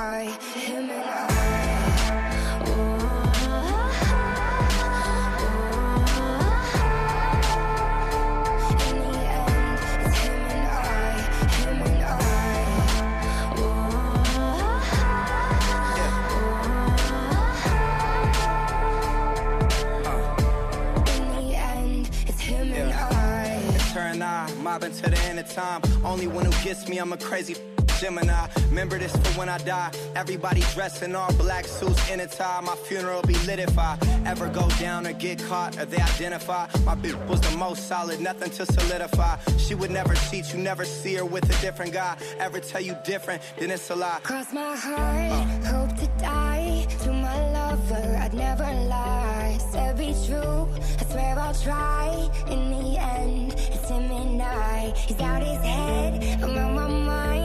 I. 0.06 0.24
Him 0.54 0.88
and 0.88 1.02
I. 1.02 1.26
In 8.86 8.96
the 9.02 9.18
end, 9.26 9.78
it's 10.04 10.16
him 10.22 10.42
and 10.54 10.66
I, 10.68 11.18
him 11.58 11.82
and 11.82 12.02
I. 12.04 12.14
In 21.16 21.24
the 21.34 21.56
end, 21.56 22.10
it's 22.28 22.40
him 22.40 22.72
and 22.72 22.92
I. 22.92 23.60
It's 23.74 23.90
her 23.90 24.00
and 24.00 24.22
I, 24.22 24.54
mobbing 24.62 24.92
to 24.92 25.10
the 25.10 25.18
end 25.22 25.40
of 25.40 25.50
time. 25.52 25.82
Only 26.04 26.28
one 26.28 26.44
who 26.44 26.52
gets 26.64 26.88
me, 26.88 26.98
I'm 26.98 27.12
a 27.12 27.16
crazy 27.16 27.56
Gemini. 28.00 28.46
Remember 28.68 28.98
this 28.98 29.12
for 29.12 29.38
when 29.38 29.48
I 29.48 29.58
die. 29.58 29.90
Everybody 30.14 30.60
dressed 30.74 31.02
in 31.02 31.14
all 31.14 31.32
black 31.34 31.64
suits 31.66 32.10
in 32.10 32.20
a 32.20 32.26
tie. 32.26 32.60
My 32.60 32.76
funeral 32.76 33.22
be 33.22 33.34
lit 33.46 33.58
if 33.58 33.78
I 33.78 33.98
ever 34.26 34.48
go 34.48 34.68
down 34.80 35.06
or 35.06 35.12
get 35.12 35.42
caught 35.44 35.78
or 35.78 35.84
they 35.86 35.98
identify. 35.98 36.66
My 36.84 36.94
bitch 36.94 37.16
was 37.28 37.40
the 37.40 37.56
most 37.56 37.88
solid, 37.88 38.20
nothing 38.20 38.50
to 38.50 38.66
solidify. 38.66 39.36
She 39.58 39.74
would 39.74 39.90
never 39.90 40.14
cheat, 40.30 40.52
you 40.52 40.58
never 40.58 40.84
see 40.84 41.14
her 41.14 41.24
with 41.24 41.44
a 41.44 41.60
different 41.60 41.92
guy. 41.92 42.16
Ever 42.38 42.60
tell 42.60 42.80
you 42.80 42.96
different, 43.04 43.42
then 43.58 43.70
it's 43.70 43.90
a 43.90 43.96
lie. 43.96 44.20
Cross 44.22 44.52
my 44.52 44.76
heart, 44.76 45.64
hope 45.64 45.96
to 45.98 46.06
die. 46.18 46.86
To 47.04 47.12
my 47.12 47.52
lover, 47.52 48.18
I'd 48.20 48.34
never 48.34 48.64
lie. 48.64 49.58
Said 49.70 49.96
be 49.96 50.14
true, 50.26 50.68
I 51.00 51.04
swear 51.10 51.38
I'll 51.38 51.54
try. 51.54 52.30
In 52.50 52.70
the 52.70 52.98
end, 52.98 53.52
it's 53.52 53.88
him 53.88 54.10
and 54.10 54.42
I. 54.42 54.92
He's 54.96 55.20
out 55.20 55.42
his 55.42 55.58
head, 55.58 56.42
I'm 56.42 56.56
on 56.56 56.74
my 56.74 56.88
mind. 56.88 57.35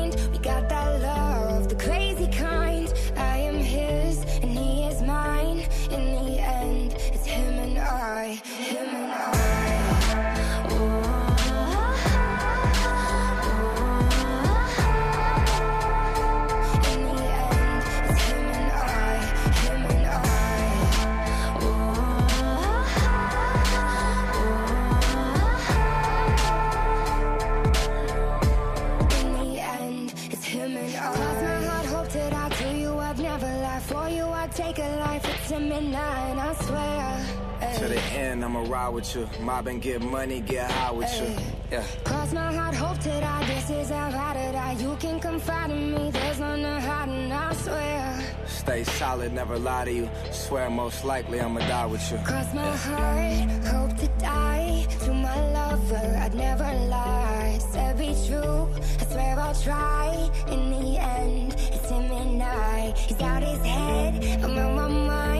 Life. 35.60 36.52
It's 36.52 36.62
I, 36.62 36.66
swear. 36.66 37.78
To 37.80 37.88
the 37.88 38.02
end, 38.14 38.44
I'ma 38.44 38.64
ride 38.64 38.90
with 38.90 39.16
you. 39.16 39.30
Mob 39.42 39.68
and 39.68 39.82
get 39.82 40.02
money, 40.02 40.42
get 40.42 40.70
high 40.70 40.92
with 40.92 41.14
you. 41.20 41.36
Yeah. 41.72 41.84
Cross 42.04 42.34
my 42.34 42.54
heart, 42.54 42.76
hope 42.76 43.00
to 43.00 43.10
die. 43.10 43.46
This 43.46 43.70
is 43.70 43.90
how 43.90 44.08
I 44.08 44.34
to 44.34 44.52
die. 44.52 44.76
You 44.80 44.96
can 45.00 45.20
confide 45.20 45.72
in 45.72 45.92
me. 45.94 46.12
There's 46.12 46.40
none 46.40 46.62
to 46.62 46.80
hide, 46.80 47.10
and 47.10 47.34
I 47.34 47.54
swear. 47.54 48.36
Stay 48.46 48.84
solid, 48.84 49.34
never 49.34 49.58
lie 49.58 49.86
to 49.86 49.94
you. 49.94 50.10
Swear 50.32 50.70
most 50.70 51.04
likely 51.06 51.40
I'ma 51.40 51.60
die 51.62 51.86
with 51.86 52.12
you. 52.12 52.18
Cross 52.20 52.54
my 52.54 52.76
heart, 52.76 53.52
hope 53.68 53.98
to 53.98 54.08
die. 54.20 54.86
To 55.06 55.14
my 55.14 55.52
lover, 55.52 56.18
I'd 56.20 56.34
never 56.34 56.64
lie. 56.64 57.60
Said 57.72 57.98
be 57.98 58.16
true, 58.28 58.68
I 59.00 59.06
swear 59.06 59.40
I'll 59.40 59.56
try. 59.56 60.32
In 60.48 60.72
the 60.72 60.98
end, 60.98 61.54
it's 61.54 61.90
him 61.90 62.12
and 62.12 62.44
I. 62.44 62.94
He's 62.96 63.22
out 63.22 63.44
his 63.44 63.66
head, 63.66 64.44
I'm 64.44 64.58
on 64.58 64.76
my 64.76 64.88
mind. 64.88 65.31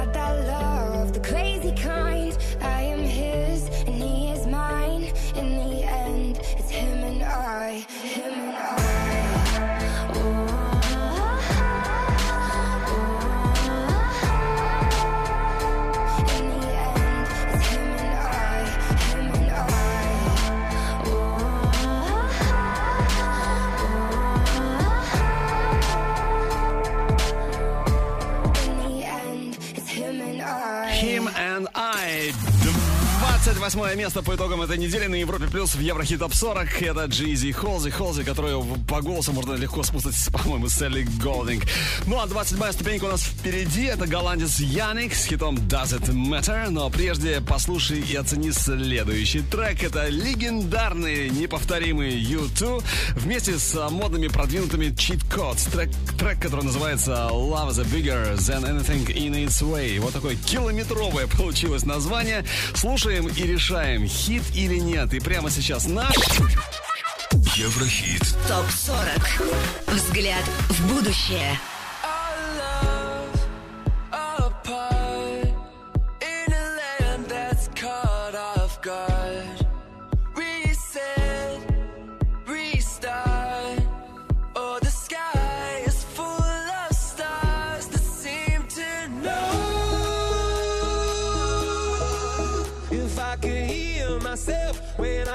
Got 0.00 0.14
that 0.14 0.46
love, 0.46 1.12
the 1.12 1.20
crazy 1.20 1.72
kind. 1.72 2.34
I 2.62 2.80
am 2.84 3.00
his, 3.00 3.49
28 33.70 33.98
место 33.98 34.22
по 34.22 34.34
итогам 34.34 34.62
этой 34.62 34.78
недели 34.78 35.06
на 35.06 35.14
Европе 35.14 35.46
Плюс 35.46 35.76
в 35.76 35.80
Еврохит 35.80 36.18
Топ 36.18 36.34
40. 36.34 36.82
Это 36.82 37.04
Джизи 37.04 37.52
Холзи. 37.52 37.90
Холзи, 37.90 38.24
которую 38.24 38.64
по 38.88 39.00
голосу 39.00 39.32
можно 39.32 39.54
легко 39.54 39.84
спутать, 39.84 40.16
по-моему, 40.32 40.68
с 40.68 40.82
Элли 40.82 41.06
Голдинг. 41.22 41.64
Ну 42.06 42.18
а 42.18 42.26
27 42.26 42.72
ступенька 42.72 43.04
у 43.04 43.08
нас 43.08 43.22
впереди. 43.22 43.84
Это 43.84 44.08
голландец 44.08 44.58
Яник 44.58 45.14
с 45.14 45.24
хитом 45.24 45.54
Does 45.56 45.96
It 45.96 46.10
Matter. 46.12 46.70
Но 46.70 46.90
прежде 46.90 47.40
послушай 47.40 48.00
и 48.00 48.16
оцени 48.16 48.50
следующий 48.50 49.42
трек. 49.42 49.84
Это 49.84 50.08
легендарный, 50.08 51.30
неповторимый 51.30 52.20
U2 52.20 52.82
вместе 53.14 53.56
с 53.56 53.76
а, 53.76 53.88
модными 53.88 54.26
продвинутыми 54.26 54.86
Cheat 54.86 55.22
Codes. 55.32 55.70
Трек, 55.70 55.90
трек, 56.18 56.40
который 56.40 56.64
называется 56.64 57.28
Love 57.30 57.70
is 57.70 57.84
Bigger 57.86 58.34
Than 58.36 58.64
Anything 58.64 59.06
in 59.14 59.46
Its 59.46 59.62
Way. 59.62 60.00
Вот 60.00 60.12
такое 60.12 60.34
километровое 60.34 61.28
получилось 61.28 61.84
название. 61.84 62.44
Слушаем 62.74 63.28
и 63.28 63.42
решаем, 63.42 63.59
хит 64.06 64.42
или 64.54 64.76
нет. 64.76 65.12
И 65.12 65.20
прямо 65.20 65.50
сейчас 65.50 65.86
наш... 65.86 66.14
Еврохит. 67.56 68.22
ТОП 68.48 68.66
40. 68.70 69.94
Взгляд 69.94 70.44
в 70.70 70.94
будущее. 70.94 71.58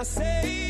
sei. 0.05 0.64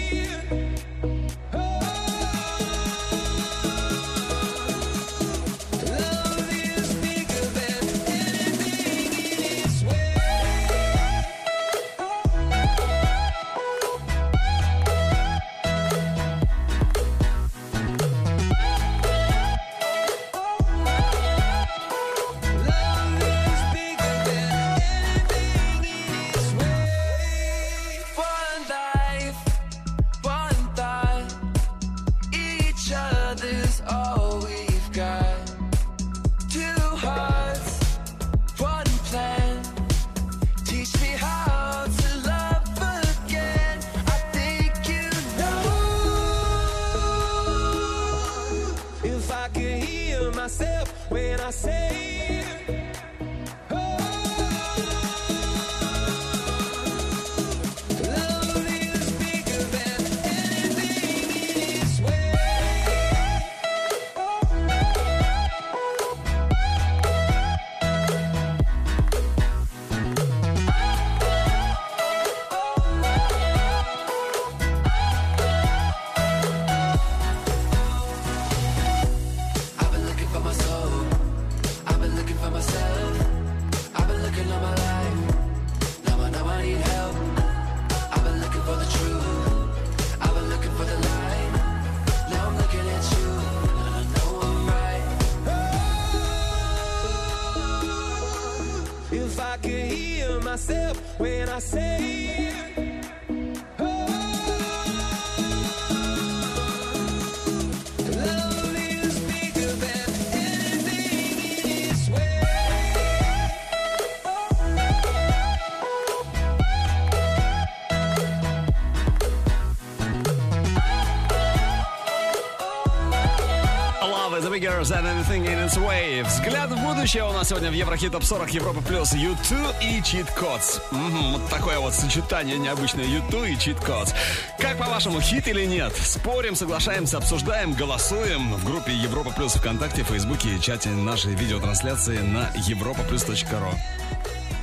Anything 125.25 125.45
in 125.45 125.65
its 125.65 125.75
Way. 125.77 126.23
Взгляд 126.23 126.69
в 126.69 126.77
будущее 126.77 127.23
у 127.23 127.31
нас 127.31 127.49
сегодня 127.49 127.71
в 127.71 127.73
Еврохит 127.73 128.11
Топ 128.11 128.23
40 128.23 128.53
Европа 128.53 128.81
Плюс 128.81 129.13
U2 129.13 129.75
и 129.81 129.99
Cheat 129.99 130.27
Codes. 130.37 130.81
Мгм, 130.91 131.33
вот 131.33 131.49
такое 131.49 131.79
вот 131.79 131.93
сочетание 131.95 132.59
необычное 132.59 133.05
U2 133.05 133.49
и 133.49 133.55
Cheat 133.55 133.83
Codes. 133.83 134.13
Как 134.59 134.77
по-вашему, 134.77 135.19
хит 135.21 135.47
или 135.47 135.65
нет? 135.65 135.95
Спорим, 135.95 136.55
соглашаемся, 136.55 137.17
обсуждаем, 137.17 137.73
голосуем 137.73 138.53
в 138.53 138.65
группе 138.65 138.93
Европа 138.93 139.31
Плюс 139.31 139.53
ВКонтакте, 139.53 140.03
Фейсбуке 140.03 140.55
и 140.55 140.61
чате 140.61 140.89
нашей 140.89 141.33
видеотрансляции 141.33 142.17
на 142.19 142.51
europaplus.ru. 142.55 143.73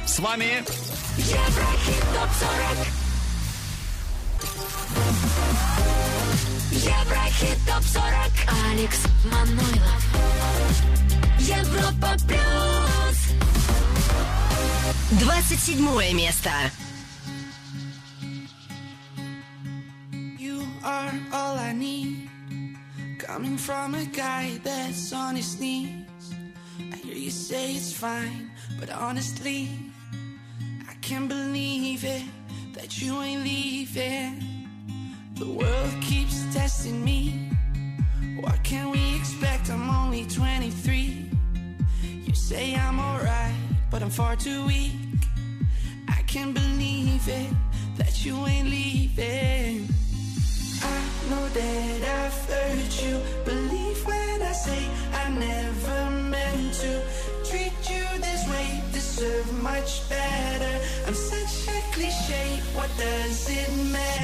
С 0.06 0.18
вами 0.20 0.62
Еврохит 1.16 2.04
ТОП-40 2.14 2.86
Еврохит 6.70 7.58
ТОП-40 7.66 8.70
Алекс 8.70 8.98
Манойлов 9.24 10.01
Европа 11.71 12.17
Плюс 12.27 13.17
27 15.21 16.13
место. 16.13 16.49
You 20.37 20.67
are 20.83 21.13
all 21.31 21.57
I 21.57 21.71
need. 21.71 22.29
Coming 23.17 23.57
from 23.57 23.95
a 23.95 24.03
guy 24.05 24.59
that's 24.61 25.13
on 25.13 25.37
his 25.37 25.57
knees. 25.57 26.05
I 26.91 26.97
hear 26.97 27.15
you 27.15 27.31
say 27.31 27.75
it's 27.75 27.93
fine, 27.93 28.51
but 28.77 28.89
honestly, 28.89 29.69
I 30.89 30.95
can't 30.99 31.29
believe 31.29 32.03
it 32.03 32.23
that 32.73 33.01
you 33.01 33.21
ain't 33.21 33.45
leaving. 33.45 34.43
The 35.35 35.47
world 35.47 35.93
keeps 36.01 36.43
testing 36.53 37.05
me. 37.05 37.40
Say 42.52 42.74
I'm 42.74 42.98
alright, 43.00 43.54
but 43.90 44.02
I'm 44.02 44.10
far 44.10 44.36
too 44.36 44.66
weak. 44.66 44.92
I 46.08 46.20
can't 46.32 46.54
believe 46.54 47.26
it 47.26 47.50
that 47.96 48.14
you 48.24 48.34
ain't 48.46 48.68
leaving. 48.68 49.88
I 50.82 51.00
know 51.30 51.44
that 51.58 52.00
I've 52.20 52.40
hurt 52.52 52.92
you. 53.04 53.14
Believe 53.46 53.98
when 54.06 54.42
I 54.42 54.52
say 54.52 54.82
I 55.22 55.24
never 55.30 56.00
meant 56.32 56.74
to 56.84 56.92
treat 57.48 57.78
you 57.92 58.04
this 58.26 58.42
way. 58.52 58.68
Deserve 58.92 59.48
much 59.62 59.90
better. 60.10 60.74
I'm 61.06 61.14
such 61.14 61.54
a 61.76 61.78
cliche. 61.94 62.60
What 62.76 62.90
does 62.98 63.48
it 63.48 63.70
matter? 63.96 64.22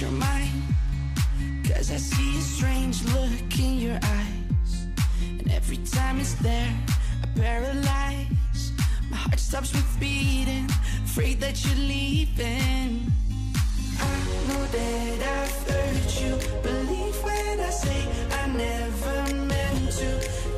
Your 0.00 0.10
mind? 0.10 0.62
Cause 1.64 1.90
I 1.90 1.96
see 1.96 2.38
a 2.38 2.40
strange 2.40 3.02
look 3.14 3.58
in 3.58 3.78
your 3.78 3.98
eyes. 4.02 4.86
And 5.38 5.50
every 5.50 5.78
time 5.78 6.20
it's 6.20 6.34
there, 6.34 6.72
I 7.22 7.26
paralyze. 7.38 8.72
My 9.10 9.16
heart 9.16 9.40
stops 9.40 9.72
with 9.72 9.88
beating, 9.98 10.68
afraid 11.04 11.40
that 11.40 11.64
you're 11.64 11.84
leaving. 11.86 13.12
I 13.98 14.18
know 14.48 14.64
that 14.66 15.18
I've 15.36 15.68
hurt 15.68 16.20
you. 16.22 16.32
Believe 16.62 17.16
when 17.24 17.60
I 17.60 17.70
say 17.70 18.00
I 18.40 18.46
never 18.46 19.34
meant 19.34 19.90
to 20.00 20.10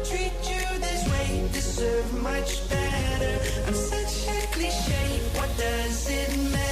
treat 0.05 0.37
you 0.53 0.65
this 0.81 1.03
way. 1.13 1.49
Deserve 1.53 2.13
much 2.23 2.69
better. 2.69 3.39
I'm 3.67 3.75
such 3.75 4.29
a 4.29 4.47
cliche. 4.53 5.21
What 5.39 5.51
does 5.57 6.11
it 6.11 6.53
matter? 6.53 6.70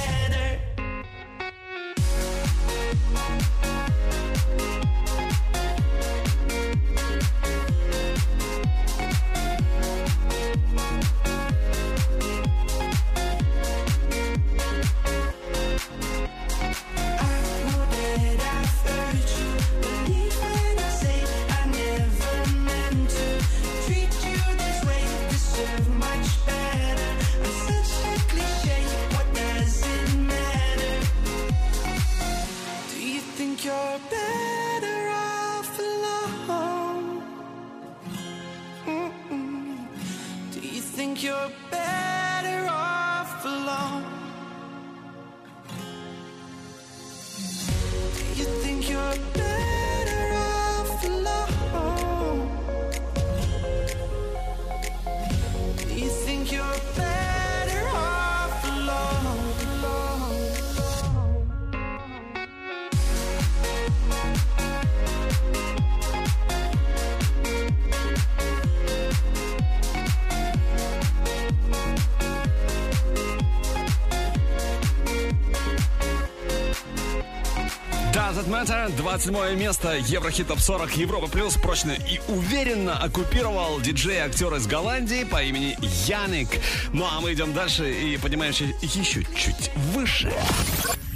Matter, 78.59 78.89
27 78.97 79.55
место, 79.57 79.95
Еврохит 79.95 80.49
Топ 80.49 80.59
40 80.59 80.97
Европа 80.97 81.27
Плюс 81.27 81.53
прочно 81.55 81.91
и 81.91 82.19
уверенно 82.27 82.97
оккупировал 82.97 83.79
диджей-актер 83.79 84.53
из 84.55 84.67
Голландии 84.67 85.23
по 85.23 85.41
имени 85.41 85.77
Яник. 86.05 86.49
Ну 86.91 87.05
а 87.05 87.21
мы 87.21 87.31
идем 87.33 87.53
дальше 87.53 87.89
и 87.89 88.17
поднимаемся 88.17 88.65
еще 88.81 89.23
чуть 89.33 89.71
выше. 89.93 90.33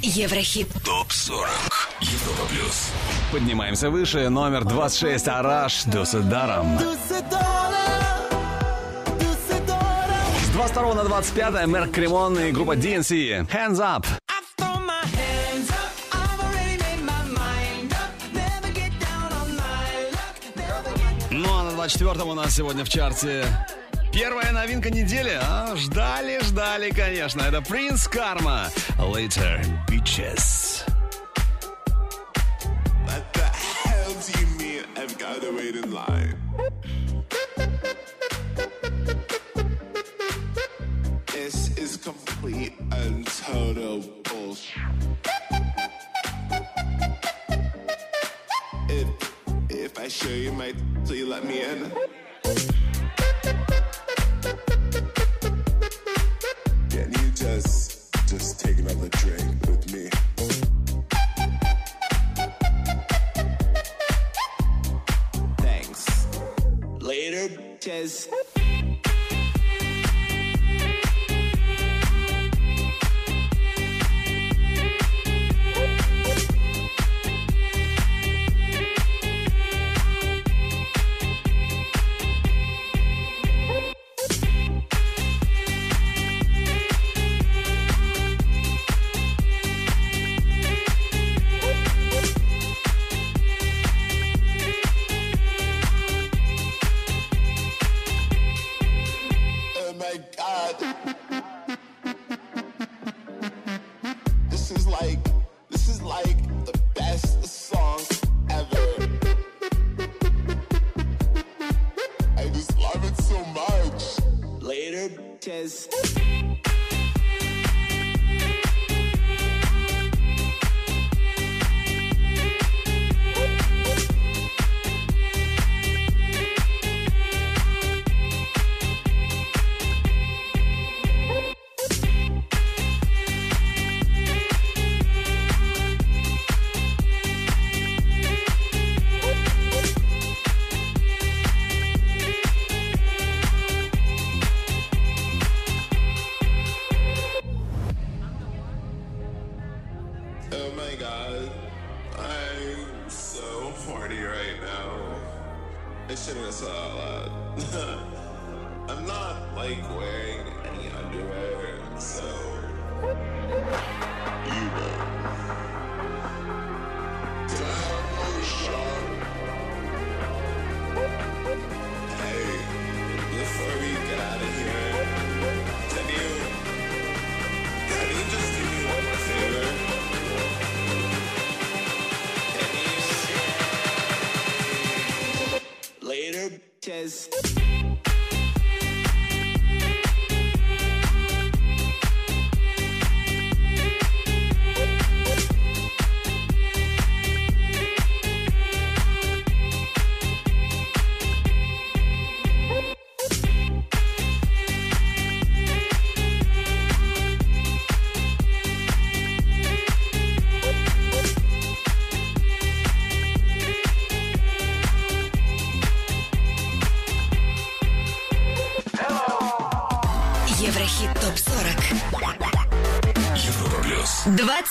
Еврохит. 0.01 0.69
ТОП 0.85 1.11
40 1.11 1.49
Европа 1.99 2.45
Плюс. 2.49 2.91
Поднимаемся 3.33 3.89
выше, 3.89 4.29
номер 4.29 4.63
26, 4.63 5.27
Араш, 5.27 5.83
Досударом. 5.83 6.79
С 10.45 10.49
22 10.53 10.93
на 10.93 11.03
25 11.03 11.67
Мерк 11.67 11.91
Кремон 11.91 12.39
и 12.39 12.51
группа 12.53 12.77
DNC. 12.77 13.49
Hands 13.49 13.79
Up. 13.79 14.05
Ну 22.03 22.09
а 22.09 22.15
24 22.15 22.31
у 22.31 22.33
нас 22.33 22.53
сегодня 22.53 22.83
в 22.83 22.89
чарте 22.89 23.45
Первая 24.11 24.51
новинка 24.51 24.89
недели, 24.89 25.39
а? 25.41 25.73
Ждали, 25.77 26.37
ждали, 26.43 26.91
конечно. 26.91 27.41
Это 27.43 27.61
Принц 27.61 28.09
Карма. 28.09 28.69
Later, 28.99 29.63
Bitches. 29.87 30.83
What 33.05 33.23
the 33.33 33.49
hell 33.85 34.13
do 34.19 34.37
you 34.37 34.47
mean 34.57 34.83
I've 34.97 35.17
got 35.17 35.41
to 35.43 35.55
wait 35.55 35.77
in 35.77 35.93
line? 35.93 36.35
This 41.27 41.77
is 41.77 41.95
complete 41.95 42.73
and 42.91 43.25
total 43.25 44.03
bullshit. 44.23 44.83
If, 48.89 49.07
if 49.69 49.97
I 49.97 50.09
show 50.09 50.27
you 50.27 50.51
my 50.51 50.73
so 51.05 51.13
you 51.13 51.27
let 51.27 51.45
me 51.45 51.61
in? 51.61 51.82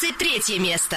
23 0.03 0.59
место. 0.59 0.97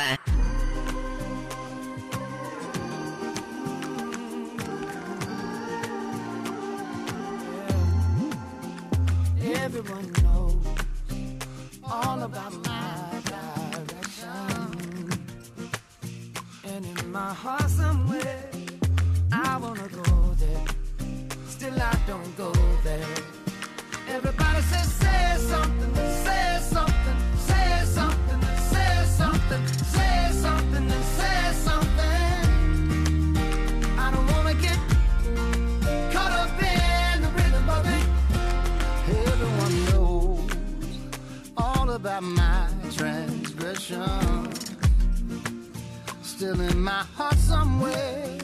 But 46.58 46.72
in 46.72 46.84
my 46.84 47.04
heart 47.18 47.36
somewhere, 47.36 48.38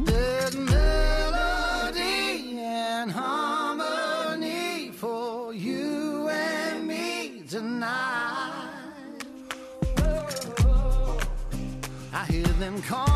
there's 0.00 0.56
melody 0.56 2.58
and 2.58 3.12
harmony 3.12 4.90
for 4.90 5.54
you 5.54 6.28
and 6.28 6.88
me 6.88 7.42
tonight. 7.48 8.72
I 12.12 12.24
hear 12.28 12.48
them 12.58 12.82
calling. 12.82 13.15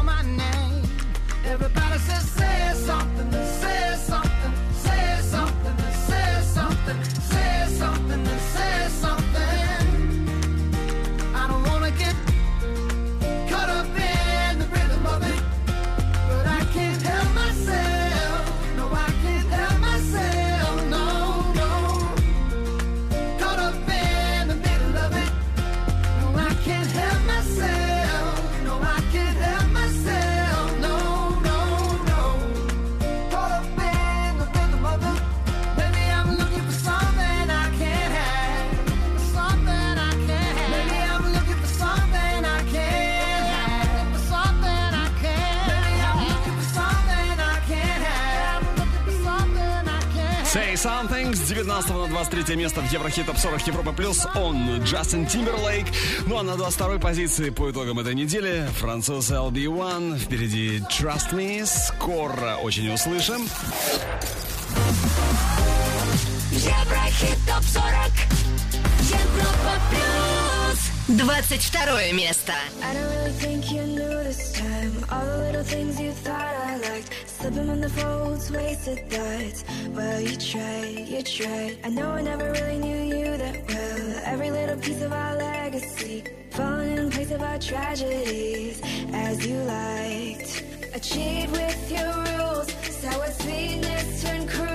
Something 50.83 51.35
с 51.35 51.41
19 51.41 51.91
на 51.91 52.07
23 52.07 52.57
место 52.57 52.81
в 52.81 52.91
Еврохит 52.91 53.27
Топ 53.27 53.37
40 53.37 53.67
Европа 53.67 53.93
Плюс. 53.93 54.27
Он 54.35 54.83
Джастин 54.83 55.27
Тимберлейк. 55.27 55.85
Ну 56.25 56.39
а 56.39 56.43
на 56.43 56.57
22 56.57 56.99
позиции 56.99 57.51
по 57.51 57.71
итогам 57.71 57.99
этой 57.99 58.15
недели 58.15 58.67
француз 58.79 59.31
LB1. 59.31 60.19
Впереди 60.19 60.79
Trust 60.79 61.33
Me. 61.33 61.67
Скоро 61.67 62.57
очень 62.63 62.91
услышим. 62.91 63.47
Еврохит 66.51 67.39
Топ 67.47 67.63
40 67.63 67.85
Европа 69.11 69.75
Плюс. 69.91 71.19
22 71.19 72.13
место. 72.13 72.55
I 72.83 72.95
don't 72.95 73.05
really 73.19 73.33
think 73.33 73.71
you 73.71 73.85
knew 73.85 74.25
this 74.25 74.53
time. 74.53 74.93
All 75.11 75.27
the 75.27 75.47
little 75.47 75.63
things 75.63 76.01
you 76.01 76.13
thought 76.13 76.41
I 76.41 76.77
liked. 76.79 77.20
Slipping 77.51 77.71
on 77.71 77.81
the 77.81 77.89
folds, 77.89 78.53
wasted 78.53 79.11
thoughts 79.11 79.65
Well, 79.89 80.21
you 80.21 80.37
tried, 80.37 81.09
you 81.09 81.21
tried. 81.21 81.79
I 81.83 81.89
know 81.89 82.11
I 82.11 82.23
never 82.23 82.53
really 82.53 82.79
knew 82.79 83.17
you 83.17 83.37
that 83.39 83.57
well. 83.67 84.23
Every 84.25 84.53
little 84.53 84.77
piece 84.77 85.03
of 85.03 85.13
our 85.13 85.35
legacy 85.35 86.23
Falling 86.51 86.97
in 86.97 87.11
place 87.11 87.33
of 87.33 87.43
our 87.43 87.59
tragedies. 87.59 88.81
As 89.13 89.45
you 89.45 89.57
liked 89.63 90.63
achieved 90.95 91.51
with 91.51 91.91
your 91.91 92.13
rules. 92.39 92.73
Sour 92.85 93.31
sweetness 93.33 94.23
turned 94.23 94.49
cruel. 94.49 94.70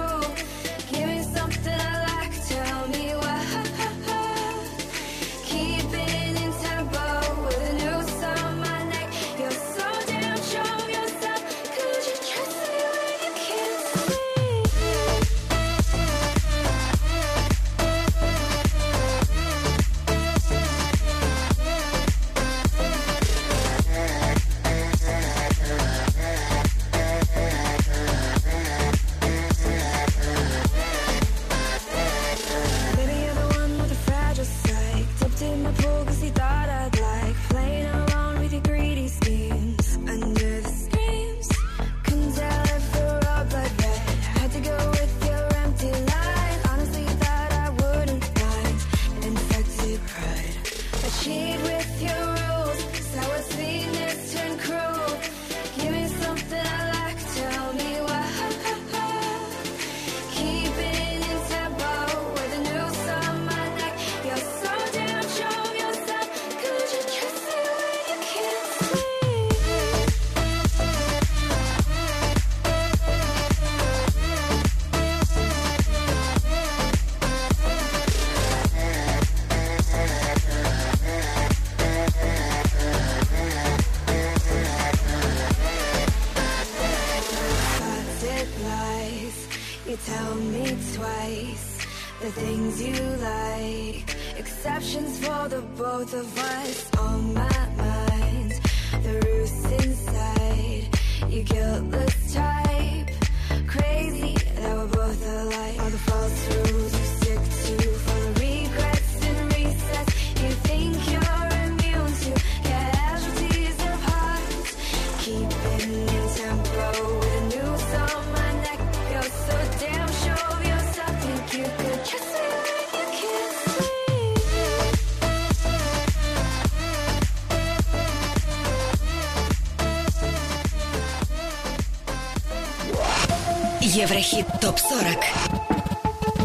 Еврохит 134.15 134.47
ТОП-40. 134.61 135.19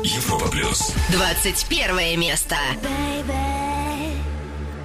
Европа 0.03 0.47
плюс. 0.49 0.95
21 1.11 2.19
место. 2.19 2.55
Baby, 2.81 4.17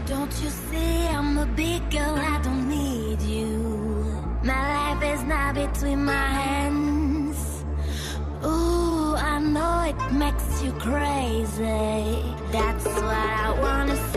don't 0.07 0.30
you 0.43 0.51
see 0.70 1.09
I'm 1.09 1.38
a 1.38 1.47
big 1.57 1.80
girl, 1.91 2.16
I 2.18 2.38
don't 2.43 2.68
need 2.68 3.22
you. 3.22 4.14
My 4.45 4.93
life 4.93 5.03
is 5.03 5.22
now 5.22 5.55
between 5.55 6.05
my 6.05 6.12
hands. 6.12 7.38
Ooh, 8.45 9.16
I 9.16 9.38
know 9.38 9.84
it 9.88 10.12
makes 10.12 10.62
you 10.62 10.72
crazy. 10.72 12.22
That's 12.53 12.84
what 12.84 13.05
I 13.05 13.57
wanna 13.59 13.97
see. 14.12 14.13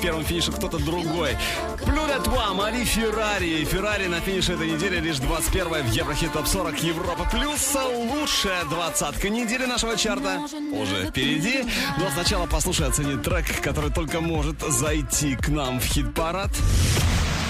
Первому 0.00 0.24
финишу 0.24 0.52
кто-то 0.52 0.78
другой. 0.78 1.36
Плюля 1.84 2.20
Туа, 2.20 2.52
Мари 2.54 2.84
Феррари. 2.84 3.64
Феррари 3.64 4.06
на 4.06 4.20
финише 4.20 4.54
этой 4.54 4.70
недели 4.70 5.00
лишь 5.00 5.18
21 5.18 5.86
в 5.86 5.90
Еврохит 5.92 6.32
Топ 6.32 6.46
40 6.46 6.82
Европа. 6.82 7.28
Плюс 7.30 7.74
лучшая 7.74 8.64
двадцатка 8.64 9.28
недели 9.28 9.66
нашего 9.66 9.96
чарта 9.96 10.40
уже 10.72 11.06
впереди. 11.06 11.64
Но 11.98 12.10
сначала 12.10 12.46
послушай, 12.46 12.88
оцени 12.88 13.16
трек, 13.22 13.60
который 13.60 13.90
только 13.90 14.20
может 14.20 14.60
зайти 14.60 15.36
к 15.36 15.48
нам 15.48 15.80
в 15.80 15.84
хит-парад. 15.84 16.50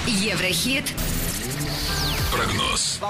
Еврохит 0.06 0.92
Прогноз. 2.32 3.00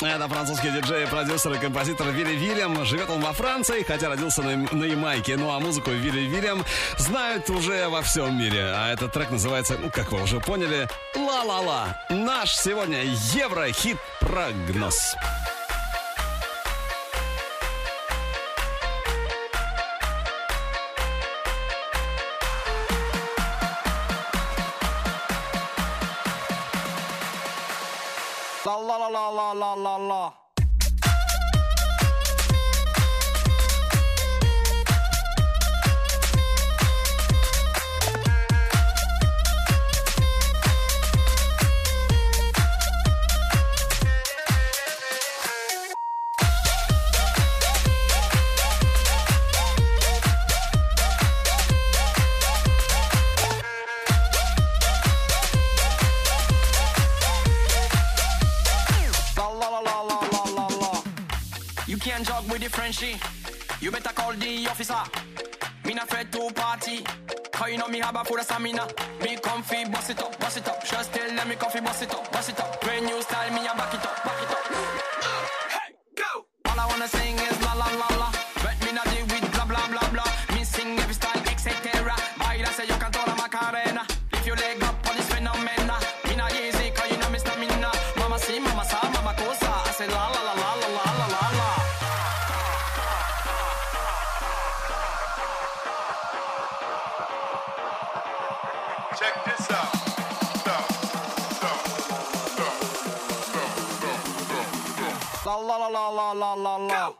Это 0.00 0.28
французский 0.28 0.70
диджей, 0.70 1.08
продюсер 1.08 1.54
и 1.54 1.58
композитор 1.58 2.10
Вилли 2.10 2.34
Вильям. 2.34 2.84
Живет 2.84 3.10
он 3.10 3.20
во 3.20 3.32
Франции, 3.32 3.82
хотя 3.82 4.08
родился 4.08 4.42
на, 4.42 4.56
на 4.56 4.84
Ямайке. 4.84 5.36
Ну 5.36 5.50
а 5.50 5.58
музыку 5.58 5.90
Вилли 5.90 6.20
Вильям 6.20 6.64
знают 6.98 7.50
уже 7.50 7.88
во 7.88 8.00
всем 8.02 8.38
мире. 8.38 8.70
А 8.74 8.92
этот 8.92 9.12
трек 9.12 9.30
называется, 9.30 9.76
ну 9.76 9.90
как 9.90 10.12
вы 10.12 10.22
уже 10.22 10.38
поняли, 10.38 10.88
«Ла-ла-ла». 11.16 12.00
Наш 12.10 12.54
сегодня 12.54 13.02
Еврохит-прогноз. 13.02 15.16
La 15.16 15.57
La 29.10 29.30
la 29.30 29.54
la 29.54 29.74
la 29.74 29.96
la. 29.96 30.47
You 62.18 62.24
can't 62.24 62.36
jog 62.36 62.50
with 62.50 62.62
the 62.62 62.68
Frenchie. 62.68 63.14
You 63.80 63.92
better 63.92 64.08
call 64.08 64.32
the 64.32 64.66
officer. 64.66 64.98
Me 65.84 65.94
not 65.94 66.10
afraid 66.10 66.32
to 66.32 66.50
party. 66.52 67.04
Cause 67.52 67.70
you 67.70 67.78
know 67.78 67.86
me 67.86 68.00
have 68.00 68.16
a 68.16 68.24
full 68.24 68.38
of 68.38 68.44
stamina. 68.44 68.88
Me 69.22 69.36
comfy, 69.36 69.84
bust 69.84 70.10
it 70.10 70.20
up, 70.20 70.36
bust 70.40 70.56
it 70.56 70.66
up. 70.66 70.84
Just 70.84 71.12
tell 71.12 71.28
them 71.28 71.48
me 71.48 71.54
comfy, 71.54 71.78
bust 71.80 72.02
it 72.02 72.12
up, 72.12 72.32
bust 72.32 72.50
it 72.50 72.58
up. 72.58 72.80
Brand 72.80 73.06
new 73.06 73.22
style, 73.22 73.52
me 73.52 73.60
a 73.60 73.70
back 73.76 73.94
it 73.94 74.04
up, 74.04 74.24
la 106.56 106.78
la 106.78 106.78
la. 106.78 106.88
La 106.88 107.17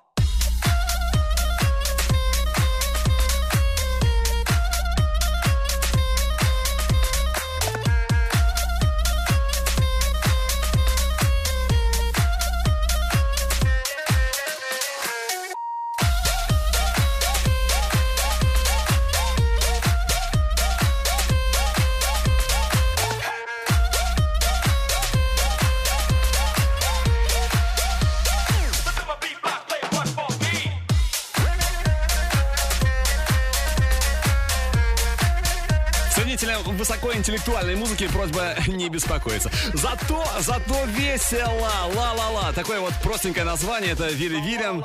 высокоинтеллектуальной 37.29 37.77
музыки 37.77 38.09
просьба 38.09 38.55
не 38.67 38.89
беспокоиться. 38.89 39.51
Зато, 39.75 40.25
зато 40.41 40.85
весело. 40.87 41.71
Ла-ла-ла. 41.95 42.53
Такое 42.53 42.81
вот 42.81 42.93
простенькое 43.03 43.45
название. 43.45 43.93
Это 43.93 44.09
Вилли 44.09 44.41
Вильям, 44.41 44.85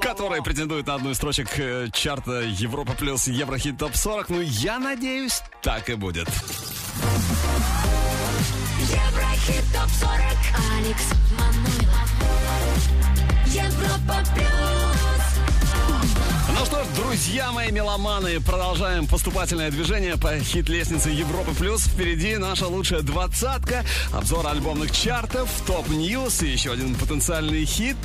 который 0.00 0.42
претендует 0.42 0.86
на 0.86 0.94
одну 0.94 1.10
из 1.10 1.16
строчек 1.16 1.48
э, 1.58 1.88
чарта 1.92 2.40
Европа 2.42 2.92
плюс 2.94 3.26
Еврохит 3.26 3.78
ТОП 3.78 3.94
40. 3.94 4.28
Ну, 4.30 4.40
я 4.40 4.78
надеюсь, 4.78 5.42
так 5.62 5.90
и 5.90 5.94
будет. 5.94 6.28
Еврохит 8.78 9.64
ТОП-40 9.72 10.36
Алекс 10.78 11.04
Манойлов 11.38 12.10
Европа 13.46 14.24
плюс 14.34 14.85
что 16.66 16.82
ж, 16.82 16.86
друзья 16.96 17.52
мои 17.52 17.70
меломаны, 17.70 18.40
продолжаем 18.40 19.06
поступательное 19.06 19.70
движение 19.70 20.16
по 20.16 20.36
хит-лестнице 20.36 21.10
Европы 21.10 21.52
Плюс. 21.56 21.84
Впереди 21.84 22.36
наша 22.38 22.66
лучшая 22.66 23.02
двадцатка, 23.02 23.84
обзор 24.12 24.48
альбомных 24.48 24.90
чартов, 24.90 25.48
top 25.64 25.97
news 25.97 26.42
и 26.42 26.48
еще 26.48 26.72
один 26.72 26.96
потенциальный 26.96 27.64
хит. 27.64 27.96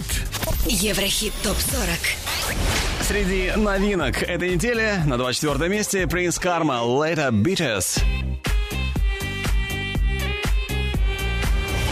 Еврохит 0.68 1.34
ТОП-40 1.44 3.04
Среди 3.08 3.52
новинок 3.56 4.22
этой 4.22 4.54
недели 4.54 5.02
на 5.08 5.18
24 5.18 5.68
месте 5.68 6.06
Принц 6.06 6.38
Карма 6.38 6.82
Later 6.84 7.32
Bitches. 7.32 8.04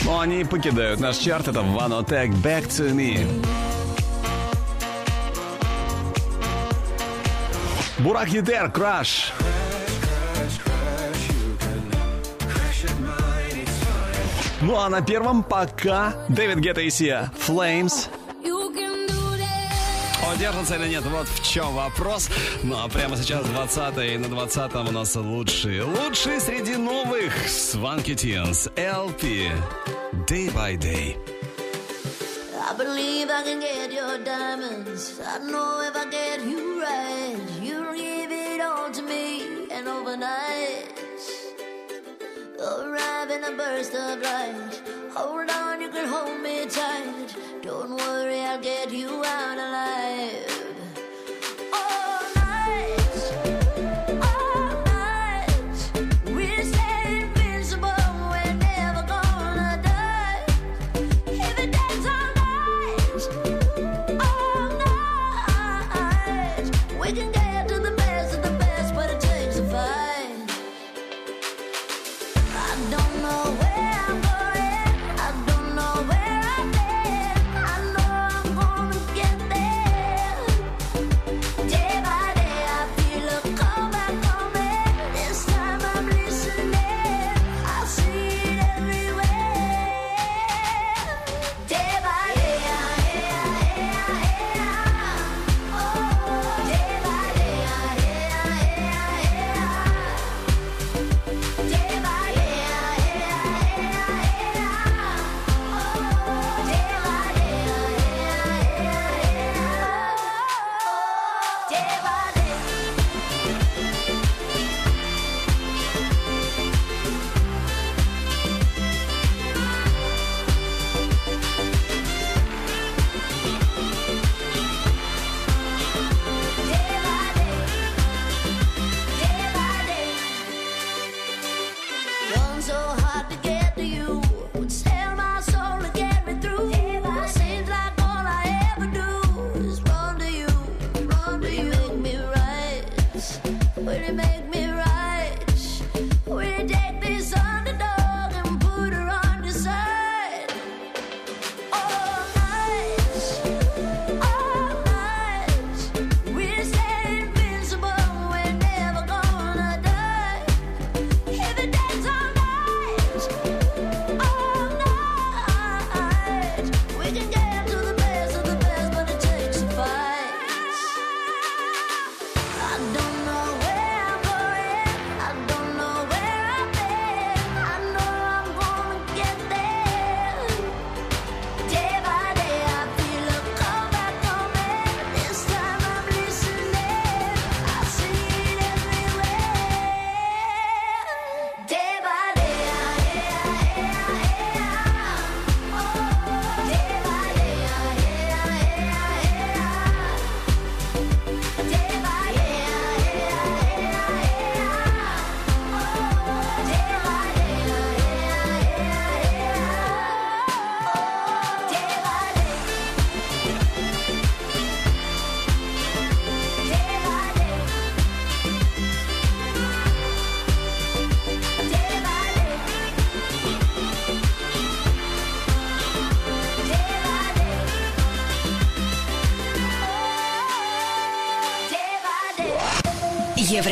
Но 0.05 0.19
они 0.19 0.43
покидают 0.43 0.99
наш 0.99 1.17
чарт, 1.17 1.47
это 1.47 1.61
Vanotek 1.61 2.29
Back 2.43 2.67
to 2.67 2.93
Me. 2.93 3.58
Бурак 7.99 8.29
Етер, 8.29 8.71
Crash. 8.71 9.33
Ну 14.61 14.77
а 14.77 14.89
на 14.89 15.01
первом 15.01 15.43
пока 15.43 16.13
Дэвид 16.29 16.59
Гетта 16.59 16.81
и 16.81 16.89
Сия 16.89 17.31
Flames. 17.47 18.09
Удержится 20.33 20.75
или 20.75 20.89
нет, 20.89 21.03
вот 21.05 21.27
в 21.27 21.43
чем 21.43 21.73
вопрос. 21.73 22.29
Ну 22.63 22.77
а 22.77 22.87
прямо 22.87 23.17
сейчас 23.17 23.45
20 23.45 23.97
и 23.97 24.17
на 24.17 24.29
20 24.29 24.75
у 24.75 24.91
нас 24.91 25.15
лучшие. 25.15 25.83
Лучшие 25.83 26.39
среди 26.39 26.75
новых. 26.75 27.33
Swanky 27.47 28.15
Tunes, 28.15 28.71
LP, 28.75 29.51
Day 30.27 30.49
by 30.53 30.77
Day. 30.77 31.17
I 32.69 32.73
believe 32.77 33.29
I 33.31 33.41
can 33.43 33.59
get 33.59 33.91
your 33.91 34.23
diamonds. 34.23 35.19
I 35.25 35.39
know 35.39 35.81
if 35.81 35.95
I 35.95 36.05
get 36.11 36.41
you 36.45 36.79
right, 36.79 37.37
all 38.69 38.91
to 38.91 39.01
me. 39.01 39.67
And 39.71 39.87
overnight, 39.87 40.87
arrive 42.59 43.29
in 43.31 43.43
a 43.43 43.51
burst 43.57 43.93
of 43.95 44.21
light. 44.21 44.81
Hold 45.15 45.49
on, 45.49 45.81
you 45.81 45.89
can 45.89 46.07
hold 46.07 46.41
me 46.41 46.65
tight. 46.65 47.35
Don't 47.61 47.95
worry, 47.95 48.41
I'll 48.41 48.61
get 48.61 48.91
you 48.91 49.23
out 49.25 49.57
alive. 49.57 50.48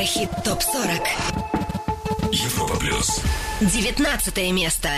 Еврохит 0.08 0.30
ТОП-40 0.46 1.06
Европа 2.32 2.78
плюс. 2.78 3.22
19 3.60 4.52
место 4.54 4.90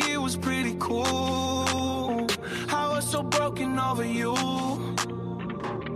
like 0.00 0.10
it 0.10 0.18
was 0.18 0.36
pretty 0.36 0.76
cool. 0.78 1.04
I 2.68 2.88
was 2.88 3.08
so 3.10 3.22
broken 3.22 3.78
over 3.78 4.04
you. 4.04 4.34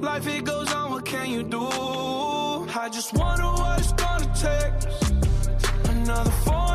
Life 0.01 0.27
it 0.27 0.45
goes 0.45 0.73
on, 0.73 0.91
what 0.91 1.05
can 1.05 1.31
you 1.31 1.43
do? 1.43 1.67
I 1.69 2.89
just 2.93 3.13
wonder 3.15 3.45
what 3.45 3.79
it's 3.79 3.93
gonna 3.93 4.33
take. 4.35 5.91
Another 5.91 6.31
phone. 6.31 6.70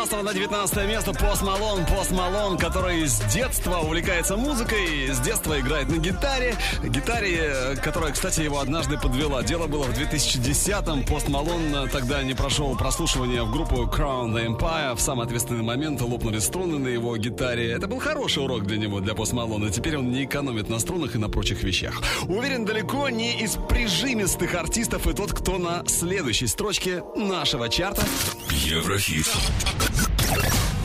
16 0.00 0.24
на 0.24 0.32
19 0.32 0.88
место 0.88 1.12
Пост 1.12 1.42
Малон. 1.42 1.84
Пост 1.84 2.10
Малон, 2.10 2.56
который 2.56 3.06
с 3.06 3.20
детства 3.34 3.80
увлекается 3.80 4.34
музыкой, 4.34 5.08
с 5.12 5.18
детства 5.20 5.60
играет 5.60 5.90
на 5.90 5.98
гитаре. 5.98 6.56
Гитаре, 6.82 7.76
которая, 7.82 8.10
кстати, 8.10 8.40
его 8.40 8.60
однажды 8.60 8.96
подвела. 8.96 9.42
Дело 9.42 9.66
было 9.66 9.84
в 9.84 9.90
2010-м. 9.90 11.04
Пост 11.04 11.28
Малон 11.28 11.86
тогда 11.92 12.22
не 12.22 12.32
прошел 12.32 12.74
прослушивания 12.78 13.42
в 13.42 13.52
группу 13.52 13.82
Crown 13.82 14.32
the 14.32 14.46
Empire. 14.46 14.96
В 14.96 15.00
самый 15.02 15.26
ответственный 15.26 15.62
момент 15.62 16.00
лопнули 16.00 16.38
струны 16.38 16.78
на 16.78 16.88
его 16.88 17.14
гитаре. 17.18 17.70
Это 17.70 17.86
был 17.86 17.98
хороший 17.98 18.42
урок 18.42 18.62
для 18.62 18.78
него, 18.78 19.00
для 19.00 19.14
Пост 19.14 19.34
Малона. 19.34 19.68
Теперь 19.68 19.98
он 19.98 20.10
не 20.10 20.24
экономит 20.24 20.70
на 20.70 20.78
струнах 20.78 21.14
и 21.14 21.18
на 21.18 21.28
прочих 21.28 21.62
вещах. 21.62 22.00
Уверен, 22.26 22.64
далеко 22.64 23.10
не 23.10 23.38
из 23.42 23.58
прижимистых 23.68 24.54
артистов 24.54 25.06
и 25.06 25.12
тот, 25.12 25.34
кто 25.34 25.58
на 25.58 25.84
следующей 25.86 26.46
строчке 26.46 27.02
нашего 27.14 27.68
чарта. 27.68 28.02
Еврохит. 28.50 29.26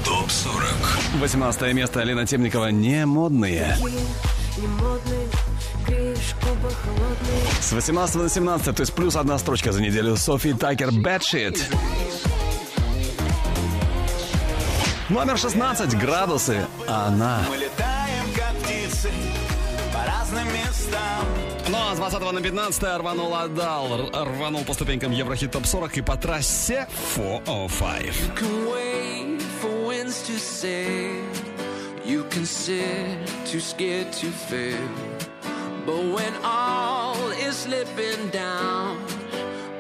ТОП-40 0.06 1.20
18 1.20 1.74
место 1.74 2.02
Алина 2.02 2.26
Темникова 2.26 2.72
«Не 2.72 3.06
модные». 3.06 3.78
С 7.62 7.72
18 7.72 8.16
на 8.16 8.30
17, 8.30 8.76
то 8.76 8.82
есть 8.82 8.94
плюс 8.94 9.16
одна 9.16 9.38
строчка 9.38 9.72
за 9.72 9.82
неделю. 9.82 10.16
Софи 10.16 10.54
Такер 10.54 10.92
«Бэтшит». 10.92 11.70
Номер 15.10 15.38
16. 15.38 15.98
Градусы. 15.98 16.66
Она. 16.88 17.42
Ну 21.68 21.78
а 21.78 21.96
с 21.96 21.98
20 21.98 22.32
на 22.32 22.42
15 22.42 22.84
рванул 23.00 23.36
отдал, 23.36 24.10
рванул 24.14 24.64
по 24.64 24.74
ступенькам 24.74 25.12
Еврохит 25.12 25.52
ТОП-40 25.52 26.00
и 26.00 26.02
по 26.02 26.18
трассе 26.18 26.88
405. 27.16 29.35
wins 29.96 30.22
to 30.24 30.38
say. 30.38 31.22
You 32.04 32.26
can 32.26 32.46
sit 32.46 33.18
too 33.46 33.60
scared 33.60 34.12
to 34.14 34.28
fail. 34.28 34.90
But 35.86 36.02
when 36.16 36.34
all 36.44 37.30
is 37.48 37.56
slipping 37.56 38.30
down, 38.30 38.98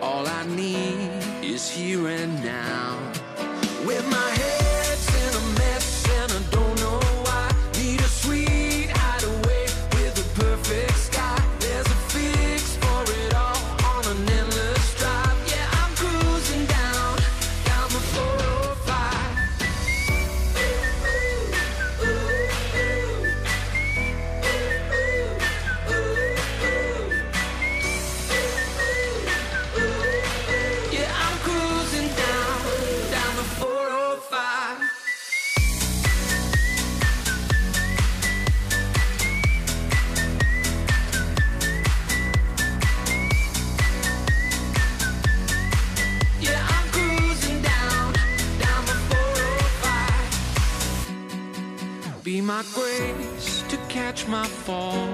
all 0.01 0.25
I 0.27 0.45
need 0.45 1.09
is 1.43 1.69
here 1.69 2.07
and 2.07 2.33
now. 2.43 2.97
With 3.85 4.05
my 4.09 4.29
head. 4.39 4.64
Be 52.35 52.41
my 52.41 52.65
grace 52.73 53.63
to 53.69 53.77
catch 53.87 54.27
my 54.27 54.45
fall. 54.45 55.07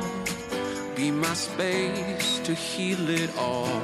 Be 0.96 1.12
my 1.12 1.36
space 1.36 2.40
to 2.40 2.56
heal 2.56 3.10
it 3.12 3.30
all. 3.38 3.84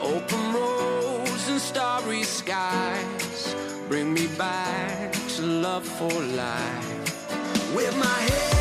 Open 0.00 0.54
roads 0.54 1.50
and 1.50 1.60
starry 1.60 2.22
skies. 2.22 3.54
Bring 3.88 4.14
me 4.14 4.26
back 4.38 5.12
to 5.36 5.42
love 5.42 5.84
for 5.84 6.08
life. 6.08 7.74
With 7.74 7.94
my 7.98 8.06
head. 8.06 8.59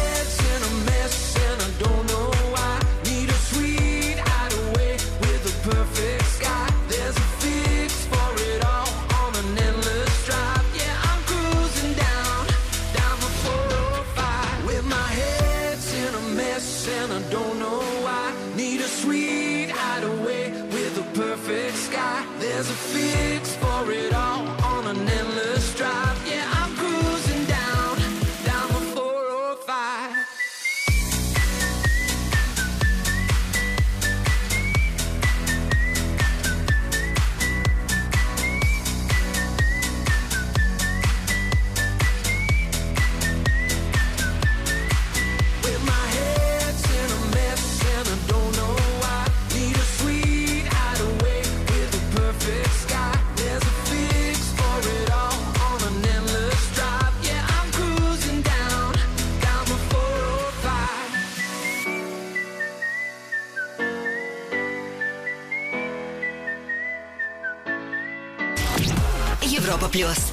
Плюс. 70.00 70.32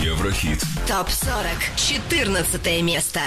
Еврохит. 0.00 0.62
Топ 0.88 1.10
40. 1.10 1.76
14 1.76 2.82
место. 2.82 3.20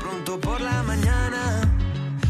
Pronto 0.00 0.40
por 0.40 0.60
la 0.60 0.82
mañana 0.82 1.60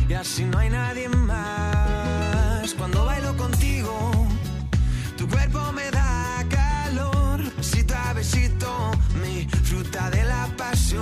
y 0.06 0.12
así 0.12 0.44
no 0.44 0.58
hay 0.58 0.68
nadie 0.68 1.08
más. 1.08 2.74
Cuando 2.76 3.06
bailo 3.06 3.34
contigo, 3.38 4.10
tu 5.16 5.26
cuerpo 5.26 5.72
me 5.72 5.90
da 5.90 6.44
calor, 6.50 7.40
besito 7.56 7.94
a 7.96 8.12
besito, 8.12 8.90
mi 9.22 9.48
fruta 9.64 10.10
de 10.10 10.24
la 10.24 10.46
pasión. 10.58 11.00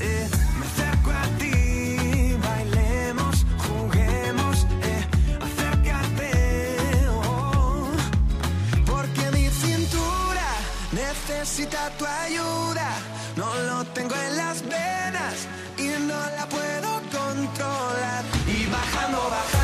Eh, 0.00 0.28
me 0.58 0.66
acerco 0.66 1.10
a 1.10 1.26
ti, 1.38 2.36
bailemos, 2.46 3.46
juguemos, 3.66 4.66
eh, 4.82 5.06
acércate. 5.46 7.08
oh. 7.08 7.90
Porque 8.84 9.30
mi 9.32 9.48
cintura 9.48 10.48
necesita 10.92 11.88
tu 11.96 12.04
ayuda. 12.04 12.89
No 13.40 13.54
lo 13.62 13.82
tengo 13.94 14.14
en 14.14 14.36
las 14.36 14.60
venas 14.60 15.48
y 15.78 15.88
no 16.02 16.20
la 16.36 16.46
puedo 16.46 16.90
controlar. 17.10 18.22
Y 18.46 18.66
bajando, 18.66 19.18
bajando, 19.30 19.59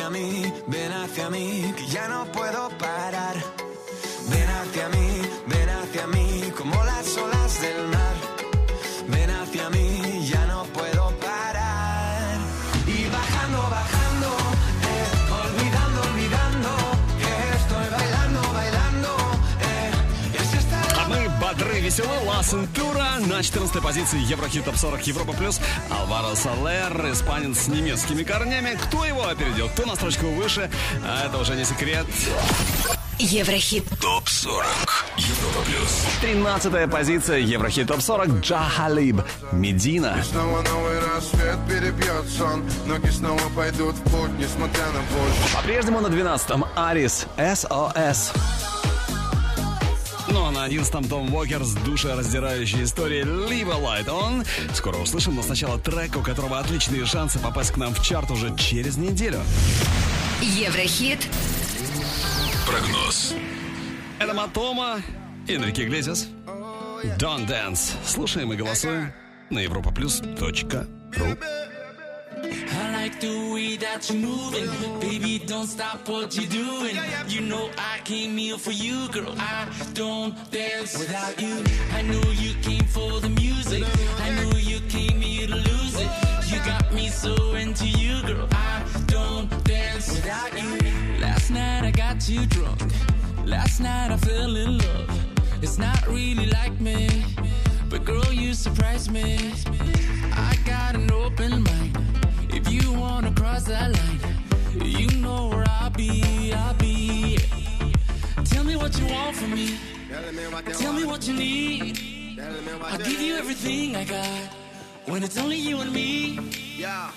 hacia 0.00 0.10
mí, 0.10 0.52
ven 0.66 0.92
hacia 0.92 1.28
mí, 1.28 1.74
que 1.76 1.86
ya 1.86 2.08
no 2.08 2.24
puedo 2.32 2.70
parar. 2.78 3.36
Веселы, 21.90 22.24
Ла 22.24 22.40
Сентура 22.44 23.16
на 23.26 23.42
14 23.42 23.82
позиции 23.82 24.20
Еврохит 24.20 24.64
Топ 24.64 24.76
40 24.76 25.08
Европа 25.08 25.32
Плюс. 25.32 25.60
Алваро 25.90 26.36
Салер, 26.36 27.10
испанец 27.12 27.64
с 27.64 27.68
немецкими 27.68 28.22
корнями. 28.22 28.78
Кто 28.80 29.04
его 29.04 29.26
опередил, 29.26 29.68
кто 29.70 29.86
на 29.86 29.96
строчку 29.96 30.26
выше, 30.26 30.70
а 31.04 31.26
это 31.26 31.38
уже 31.38 31.56
не 31.56 31.64
секрет. 31.64 32.06
Еврохит. 33.18 33.84
Топ 34.00 34.28
40. 34.28 34.64
Европа 35.16 35.64
плюс. 35.66 36.04
13 36.20 36.90
позиция 36.90 37.38
Еврохит 37.38 37.88
Топ 37.88 38.00
40 38.00 38.40
Джа 38.40 38.60
Халиб, 38.60 39.22
Медина. 39.50 40.22
Снова 40.22 40.62
новый 40.62 41.00
рассвет 41.00 41.58
перебьет 41.68 42.24
сон 42.38 42.64
Ноги 42.86 43.10
снова 43.10 43.42
пойдут 43.56 43.96
в 43.96 44.02
путь, 44.04 44.30
несмотря 44.38 44.86
на 44.86 45.00
боль 45.12 45.32
По-прежнему 45.54 46.00
на 46.00 46.06
12-м 46.06 46.64
Арис 46.76 47.26
СОС. 47.36 48.32
Ну 50.30 50.44
а 50.44 50.50
на 50.50 50.68
11-м 50.68 51.04
Том 51.08 51.34
Уокер 51.34 51.64
с 51.64 51.74
душераздирающей 51.74 52.84
историей 52.84 53.22
Leave 53.22 53.70
a 53.70 53.78
Light 53.78 54.06
On. 54.06 54.46
Скоро 54.74 54.96
услышим, 54.98 55.34
но 55.34 55.42
сначала 55.42 55.78
трек, 55.78 56.16
у 56.16 56.22
которого 56.22 56.58
отличные 56.58 57.04
шансы 57.04 57.38
попасть 57.38 57.72
к 57.72 57.76
нам 57.76 57.94
в 57.94 58.02
чарт 58.02 58.30
уже 58.30 58.56
через 58.56 58.96
неделю. 58.96 59.40
Еврохит. 60.40 61.26
Прогноз. 62.66 63.34
Это 64.18 64.34
Матома, 64.34 65.00
Энрике 65.48 65.84
Иглесиас. 65.84 66.28
Don't 67.18 67.48
Dance. 67.48 67.92
Слушаем 68.04 68.52
и 68.52 68.56
голосуем 68.56 69.12
на 69.50 69.64
europaplus.ru 69.64 71.38
I 72.52 72.92
like 72.92 73.20
the 73.20 73.50
way 73.52 73.76
that 73.76 74.08
you're 74.08 74.18
moving. 74.18 75.00
Baby, 75.00 75.42
don't 75.46 75.66
stop 75.66 76.08
what 76.08 76.36
you're 76.36 76.46
doing. 76.46 76.96
You 77.28 77.40
know 77.42 77.70
I 77.78 78.00
came 78.04 78.36
here 78.36 78.58
for 78.58 78.72
you, 78.72 79.08
girl. 79.08 79.34
I 79.38 79.68
don't 79.94 80.34
dance 80.50 80.98
without 80.98 81.40
you. 81.40 81.62
I 81.92 82.02
know 82.02 82.22
you 82.32 82.54
came 82.62 82.84
for 82.84 83.20
the 83.20 83.28
music. 83.28 83.84
I 84.18 84.30
know 84.30 84.56
you 84.56 84.80
came 84.88 85.20
here 85.20 85.46
to 85.46 85.56
lose 85.56 85.94
it. 85.96 86.10
You 86.50 86.58
got 86.64 86.92
me 86.92 87.08
so 87.08 87.54
into 87.54 87.86
you, 87.86 88.22
girl. 88.22 88.48
I 88.52 88.84
don't 89.06 89.48
dance 89.64 90.10
without 90.14 90.52
you. 90.60 90.78
Last 91.20 91.50
night 91.50 91.84
I 91.84 91.90
got 91.90 92.28
you 92.28 92.46
drunk. 92.46 92.82
Last 93.44 93.80
night 93.80 94.10
I 94.10 94.16
fell 94.16 94.56
in 94.56 94.78
love. 94.78 95.62
It's 95.62 95.78
not 95.78 96.06
really 96.08 96.46
like 96.46 96.80
me. 96.80 97.24
But 97.88 98.04
girl, 98.04 98.32
you 98.32 98.54
surprised 98.54 99.10
me. 99.10 99.52
I 100.32 100.56
got 100.64 100.94
an 100.94 101.10
open 101.10 101.62
mind. 101.62 101.89
You 102.70 102.92
wanna 102.92 103.32
cross 103.32 103.64
that 103.64 103.90
line, 103.90 104.20
you 104.84 105.08
know 105.20 105.48
where 105.48 105.64
I'll 105.68 105.90
be, 105.90 106.52
I'll 106.54 106.74
be. 106.74 107.36
Tell 108.44 108.62
me 108.62 108.76
what 108.76 108.96
you 108.98 109.06
want 109.06 109.34
from 109.36 109.54
me. 109.54 109.76
Tell 110.78 110.92
me 110.92 111.04
what 111.04 111.26
you 111.26 111.34
need. 111.34 111.98
I'll 112.84 112.98
give 112.98 113.20
you 113.20 113.34
everything 113.36 113.96
I 113.96 114.04
got. 114.04 114.54
When 115.06 115.24
it's 115.24 115.36
only 115.36 115.56
you 115.56 115.80
and 115.80 115.92
me. 115.92 116.38
Yeah. 116.76 117.10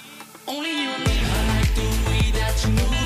Only 0.47 0.71
you 0.71 0.89
and 0.89 1.03
me. 1.05 1.17
I 1.23 1.59
like 1.59 1.75
the 1.75 1.87
way 2.09 2.31
that 2.39 2.65
you 2.65 2.71
move 2.71 3.02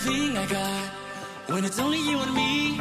everything 0.00 0.36
I 0.36 0.46
got 0.46 0.88
when 1.46 1.64
it's 1.64 1.78
only 1.78 1.98
you 1.98 2.18
and 2.18 2.34
me. 2.34 2.80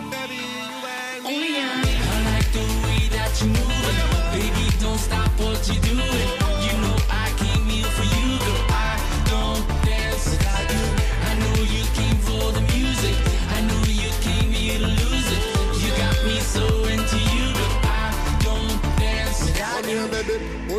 Only 1.26 1.48
you 1.48 1.58
and 1.58 1.82
me. 1.82 1.96
I 2.02 2.24
like 2.32 2.52
the 2.52 2.66
way 2.86 3.08
that 3.10 3.42
you 3.42 3.48
move 3.48 3.86
it. 3.90 4.54
Baby, 4.54 4.78
don't 4.80 4.98
stop 4.98 5.30
what 5.40 5.68
you're 5.68 5.82
doing. 5.82 6.49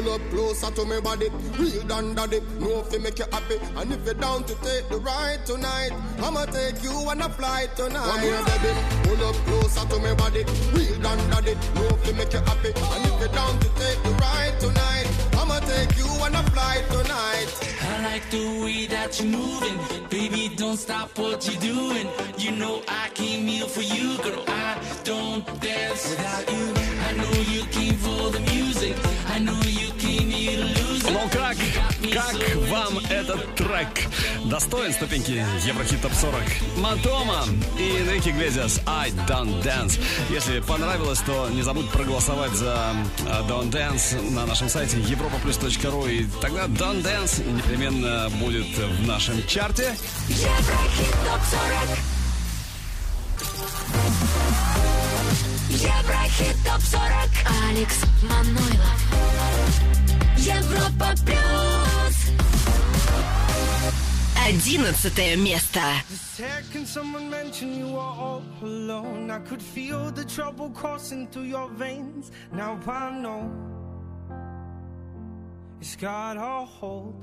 Pull 0.00 0.14
up 0.14 0.20
closer 0.30 0.70
to 0.70 0.84
me 0.86 0.98
body. 1.00 1.28
Real 1.58 1.82
down 1.82 2.14
daddy. 2.14 2.40
Know 2.58 2.80
if 2.80 2.92
you 2.92 3.00
make 3.00 3.18
you 3.18 3.26
happy. 3.30 3.56
And 3.76 3.92
if 3.92 4.02
you're 4.06 4.14
down 4.14 4.44
to 4.44 4.54
take 4.62 4.88
the 4.88 4.96
ride 4.96 5.44
tonight, 5.44 5.90
I'ma 6.22 6.46
take 6.46 6.82
you 6.82 6.90
on 6.90 7.20
a 7.20 7.28
flight 7.28 7.76
tonight. 7.76 8.08
Come 8.08 8.20
here, 8.20 8.42
baby. 8.48 8.72
Pull 9.04 9.28
up 9.28 9.36
closer 9.44 9.86
to 9.88 9.98
me 10.00 10.14
body. 10.14 10.44
Real 10.72 10.98
down 11.02 11.18
daddy. 11.28 11.54
Know 11.74 11.88
if 11.92 12.06
you 12.06 12.14
make 12.14 12.32
you 12.32 12.40
happy. 12.40 12.72
And 12.72 13.04
if 13.04 13.20
you're 13.20 13.28
down 13.28 13.58
to 13.60 13.68
take 13.76 14.02
the 14.02 14.10
ride 14.24 14.58
tonight, 14.58 15.06
I'ma 15.50 15.66
take 15.66 15.98
you 15.98 16.06
on 16.22 16.32
a 16.32 16.42
flight 16.50 16.84
tonight. 16.90 17.48
I 17.82 18.02
like 18.04 18.30
the 18.30 18.62
way 18.62 18.86
that 18.86 19.18
you're 19.18 19.30
moving. 19.30 20.06
Baby, 20.08 20.54
don't 20.54 20.76
stop 20.76 21.18
what 21.18 21.44
you're 21.44 21.60
doing. 21.60 22.06
You 22.38 22.52
know 22.52 22.82
I 22.86 23.08
came 23.14 23.48
here 23.48 23.66
for 23.66 23.82
you, 23.82 24.16
girl. 24.18 24.44
I 24.46 24.80
don't 25.02 25.44
dance 25.60 26.10
without 26.10 26.48
you. 26.52 26.72
I 27.08 27.12
know 27.16 27.32
you 27.52 27.64
came 27.64 27.96
for 27.96 28.30
the 28.30 28.40
music. 28.54 28.94
I 29.26 29.40
know 29.40 29.60
you 29.66 29.90
came 29.94 30.30
here 30.30 30.56
to 30.56 30.82
lose 30.82 31.02
Come 31.02 31.16
on, 31.16 31.28
crack. 31.30 31.89
Как 32.08 32.34
вам 32.70 32.98
этот 33.10 33.54
трек? 33.56 33.88
Достоин 34.46 34.92
ступеньки 34.92 35.44
Еврохит 35.66 36.00
Топ 36.00 36.12
40. 36.14 36.34
Матома 36.78 37.44
и 37.78 37.98
Энрике 37.98 38.30
Иглесиас 38.30 38.80
I 38.86 39.10
Don't 39.28 39.62
Dance. 39.62 40.00
Если 40.30 40.60
понравилось, 40.60 41.20
то 41.20 41.50
не 41.50 41.62
забудь 41.62 41.90
проголосовать 41.90 42.52
за 42.52 42.94
э, 43.26 43.42
Don't 43.48 43.70
Dance 43.70 44.30
на 44.30 44.46
нашем 44.46 44.70
сайте 44.70 44.96
europaplus.ru 44.96 46.10
и 46.10 46.26
тогда 46.40 46.64
Don't 46.64 47.02
Dance 47.02 47.46
непременно 47.52 48.30
будет 48.40 48.66
в 48.78 49.06
нашем 49.06 49.46
чарте. 49.46 49.94
Еврохит 50.28 51.14
топ 51.26 51.40
40. 51.50 52.20
Еврохит 55.68 56.56
топ 56.64 56.80
40. 56.80 57.02
Алекс 57.68 57.96
Манойлов. 58.22 59.00
Европа 60.38 61.14
плюс. 61.26 61.89
Одиннадцатое 64.47 65.35
место. 65.37 65.79
The 66.09 66.15
second 66.17 66.87
someone 66.87 67.29
mentioned 67.29 67.75
you 67.77 67.87
were 67.87 67.99
all 67.99 68.43
alone, 68.61 69.31
I 69.31 69.39
could 69.39 69.61
feel 69.61 70.11
the 70.11 70.23
trouble 70.23 70.69
coursing 70.69 71.27
through 71.27 71.49
your 71.49 71.67
veins. 71.69 72.31
Now 72.51 72.77
I 72.87 73.11
know 73.19 73.51
it's 75.81 75.95
got 75.95 76.37
a 76.37 76.65
hold. 76.65 77.15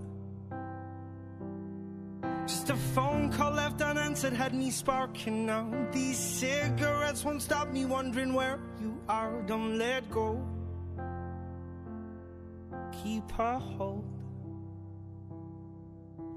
Just 2.47 2.71
a 2.71 2.77
phone 2.77 3.31
call 3.31 3.53
left 3.53 3.81
unanswered 3.81 4.33
had 4.33 4.53
me 4.53 4.71
sparking 4.71 5.47
now. 5.47 5.71
These 5.93 6.19
cigarettes 6.19 7.25
won't 7.25 7.41
stop 7.41 7.69
me 7.69 7.85
wondering 7.85 8.35
where 8.35 8.59
you 8.81 8.99
are. 9.09 9.43
Don't 9.47 9.79
let 9.79 10.11
go. 10.11 10.45
Keep 13.05 13.39
a 13.39 13.61
hold. 13.61 14.05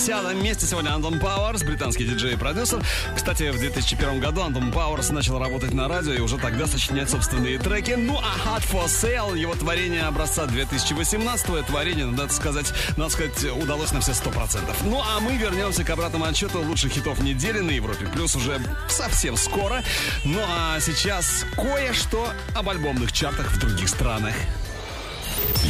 Десятом 0.00 0.42
месте 0.42 0.64
сегодня 0.64 0.94
Антон 0.94 1.20
Пауэрс, 1.20 1.62
британский 1.62 2.04
диджей 2.04 2.32
и 2.32 2.36
продюсер. 2.36 2.82
Кстати, 3.14 3.50
в 3.50 3.58
2001 3.58 4.18
году 4.18 4.40
Антон 4.40 4.72
Пауэрс 4.72 5.10
начал 5.10 5.38
работать 5.38 5.74
на 5.74 5.88
радио 5.88 6.14
и 6.14 6.20
уже 6.20 6.38
тогда 6.38 6.66
сочинять 6.66 7.10
собственные 7.10 7.58
треки. 7.58 7.96
Ну 7.98 8.18
а 8.18 8.56
Hot 8.58 8.62
for 8.62 8.86
Sale, 8.86 9.38
его 9.38 9.54
творение 9.54 10.04
образца 10.04 10.46
2018 10.46 11.66
творение, 11.66 12.06
надо 12.06 12.32
сказать, 12.32 12.72
надо 12.96 13.10
сказать, 13.10 13.44
удалось 13.44 13.92
на 13.92 14.00
все 14.00 14.12
100%. 14.12 14.60
Ну 14.84 15.02
а 15.02 15.20
мы 15.20 15.36
вернемся 15.36 15.84
к 15.84 15.90
обратному 15.90 16.24
отчету 16.24 16.62
лучших 16.62 16.92
хитов 16.92 17.20
недели 17.20 17.58
на 17.58 17.70
Европе. 17.70 18.06
Плюс 18.06 18.34
уже 18.34 18.58
совсем 18.88 19.36
скоро. 19.36 19.82
Ну 20.24 20.40
а 20.48 20.80
сейчас 20.80 21.44
кое-что 21.56 22.26
об 22.54 22.70
альбомных 22.70 23.12
чартах 23.12 23.52
в 23.52 23.58
других 23.58 23.90
странах. 23.90 24.34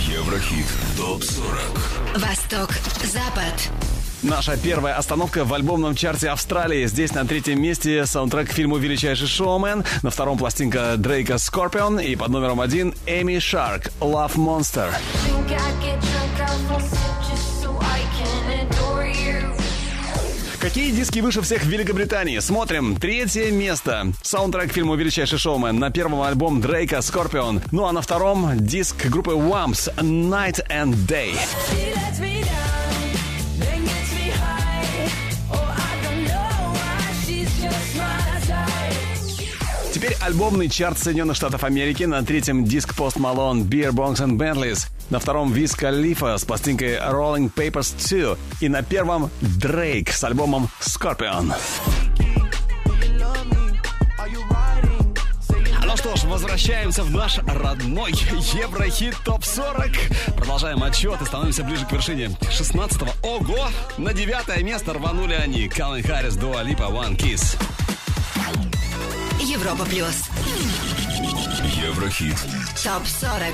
Еврохит 0.09 0.67
ТОП-40 0.97 2.19
Восток, 2.21 2.71
Запад. 3.03 3.90
Наша 4.23 4.59
первая 4.59 4.97
остановка 4.97 5.47
в 5.47 5.55
альбомном 5.55 5.95
чарте 5.95 6.29
Австралии. 6.29 6.87
Здесь 6.87 7.15
на 7.15 7.25
третьем 7.25 7.61
месте 7.61 8.05
саундтрек 8.05 8.51
к 8.51 8.53
фильму 8.53 8.77
«Величайший 8.77 9.27
шоумен». 9.27 9.83
На 10.03 10.11
втором 10.11 10.37
пластинка 10.37 10.97
Дрейка 10.99 11.39
«Скорпион». 11.39 11.99
И 11.99 12.17
под 12.17 12.29
номером 12.29 12.61
один 12.61 12.95
Эми 13.07 13.39
Шарк 13.39 13.91
«Love 14.01 14.35
Monster». 14.37 14.91
Какие 20.61 20.91
диски 20.91 21.21
выше 21.21 21.41
всех 21.41 21.63
в 21.63 21.69
Великобритании? 21.69 22.39
Смотрим. 22.41 22.97
Третье 22.97 23.51
место. 23.51 24.13
Саундтрек 24.23 24.71
фильму 24.71 24.97
«Величайший 24.97 25.39
шоумен». 25.39 25.79
На 25.79 25.91
первом 25.91 26.21
альбом 26.21 26.61
Дрейка 26.61 27.01
«Скорпион». 27.01 27.63
Ну 27.73 27.87
а 27.87 27.93
на 27.93 28.03
втором 28.03 28.51
диск 28.59 29.07
группы 29.07 29.31
Whams 29.31 29.95
«Night 29.97 30.61
and 30.69 30.93
Day». 31.07 31.33
She 31.71 31.95
lets 31.95 32.21
me 32.21 32.43
down, 32.43 32.70
альбомный 40.21 40.69
чарт 40.69 40.99
Соединенных 40.99 41.37
Штатов 41.37 41.65
Америки. 41.65 42.05
На 42.05 42.23
третьем 42.23 42.65
диск 42.65 42.95
Post 42.95 43.17
Malone 43.17 43.63
«Beer 43.65 43.91
Bongs 43.91 44.17
and 44.17 44.37
Bentleys». 44.37 44.87
На 45.09 45.19
втором 45.19 45.53
Виз 45.53 45.75
Калифа 45.75 46.37
с 46.37 46.45
пластинкой 46.45 46.97
Rolling 46.97 47.53
Papers 47.53 47.95
2. 48.25 48.37
И 48.61 48.69
на 48.69 48.83
первом 48.83 49.31
Дрейк 49.41 50.11
с 50.13 50.23
альбомом 50.23 50.69
Scorpion. 50.81 51.55
Ну 55.85 55.97
что 55.97 56.15
ж, 56.15 56.25
возвращаемся 56.25 57.03
в 57.03 57.11
наш 57.11 57.39
родной 57.39 58.13
Еврохит 58.13 59.17
ТОП-40. 59.25 60.35
Продолжаем 60.37 60.83
отчет 60.85 61.21
и 61.21 61.25
становимся 61.25 61.65
ближе 61.65 61.85
к 61.85 61.93
вершине 61.93 62.27
16-го. 62.43 63.29
Ого! 63.29 63.69
На 63.99 64.13
девятое 64.13 64.63
место 64.63 64.93
рванули 64.93 65.35
они. 65.35 65.69
Калвин 65.69 66.05
Харрис, 66.05 66.37
Дуа 66.37 66.63
Липа, 66.63 66.85
One 66.85 67.17
Kiss. 67.17 67.57
Европа 69.51 69.85
плюс. 69.85 70.29
Еврохит 71.85 72.37
Топ 72.85 73.05
40. 73.05 73.53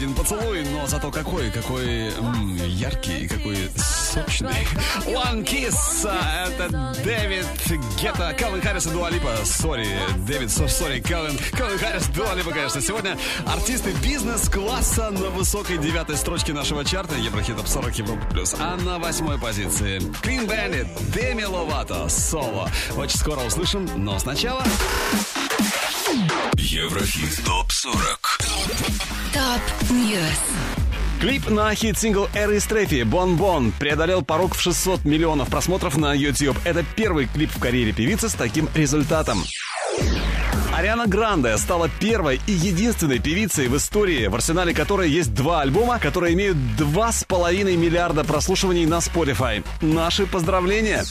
Один 0.00 0.14
поцелуй, 0.14 0.64
но 0.64 0.86
зато 0.86 1.10
какой, 1.10 1.50
какой 1.50 2.08
м, 2.14 2.56
яркий, 2.56 3.28
какой 3.28 3.54
сочный. 3.76 4.66
One 5.04 5.44
Kiss, 5.44 5.76
а, 6.06 6.46
это 6.48 6.94
Дэвид 7.04 7.44
Гетта, 8.00 8.34
Калвин 8.38 8.62
Харрис 8.62 8.86
и 8.86 8.90
Дуа 8.90 9.07
Липа. 9.07 9.36
Sorry, 9.44 9.86
Дэвид, 10.26 10.50
со- 10.50 10.68
sorry, 10.68 11.00
Калвин, 11.00 11.38
Калвин 11.52 11.78
Харрис, 11.78 12.06
Дуа 12.06 12.23
Липа, 12.23 12.50
конечно. 12.50 12.80
Сегодня 12.80 13.18
артисты 13.44 13.92
бизнес-класса 14.02 15.10
на 15.10 15.28
высокой 15.28 15.76
девятой 15.76 16.16
строчке 16.16 16.54
нашего 16.54 16.82
чарта 16.82 17.16
Еврохит 17.16 17.58
Топ 17.58 17.68
40 17.68 17.98
Европа 17.98 18.24
Плюс. 18.30 18.56
А 18.58 18.76
на 18.76 18.98
восьмой 18.98 19.38
позиции 19.38 19.98
Clean 20.22 20.46
Bandit, 20.48 20.88
Деми 21.14 21.42
Ловато, 21.44 22.08
Соло. 22.08 22.70
Очень 22.96 23.18
скоро 23.18 23.40
услышим, 23.40 23.86
но 24.02 24.18
сначала... 24.18 24.64
Еврохит 26.62 27.42
ТОП-40 27.46 27.94
Top 29.32 29.90
News. 29.90 30.20
Клип 31.18 31.48
на 31.48 31.74
хит-сингл 31.74 32.28
Эры 32.34 32.60
Истрефи 32.60 33.02
«Bon 33.02 33.36
Bon» 33.36 33.72
преодолел 33.72 34.20
порог 34.20 34.54
в 34.54 34.60
600 34.60 35.06
миллионов 35.06 35.48
просмотров 35.48 35.96
на 35.96 36.12
YouTube. 36.12 36.58
Это 36.64 36.84
первый 36.96 37.28
клип 37.28 37.50
в 37.50 37.58
карьере 37.58 37.92
певицы 37.92 38.28
с 38.28 38.34
таким 38.34 38.68
результатом. 38.74 39.42
Ариана 40.74 41.06
Гранде 41.06 41.56
стала 41.56 41.88
первой 41.98 42.42
и 42.46 42.52
единственной 42.52 43.20
певицей 43.20 43.68
в 43.68 43.76
истории, 43.78 44.26
в 44.26 44.34
арсенале 44.34 44.74
которой 44.74 45.08
есть 45.08 45.32
два 45.32 45.62
альбома, 45.62 45.98
которые 45.98 46.34
имеют 46.34 46.58
2,5 46.78 47.74
миллиарда 47.74 48.22
прослушиваний 48.22 48.84
на 48.84 48.98
Spotify. 48.98 49.64
Наши 49.80 50.26
поздравления! 50.26 51.04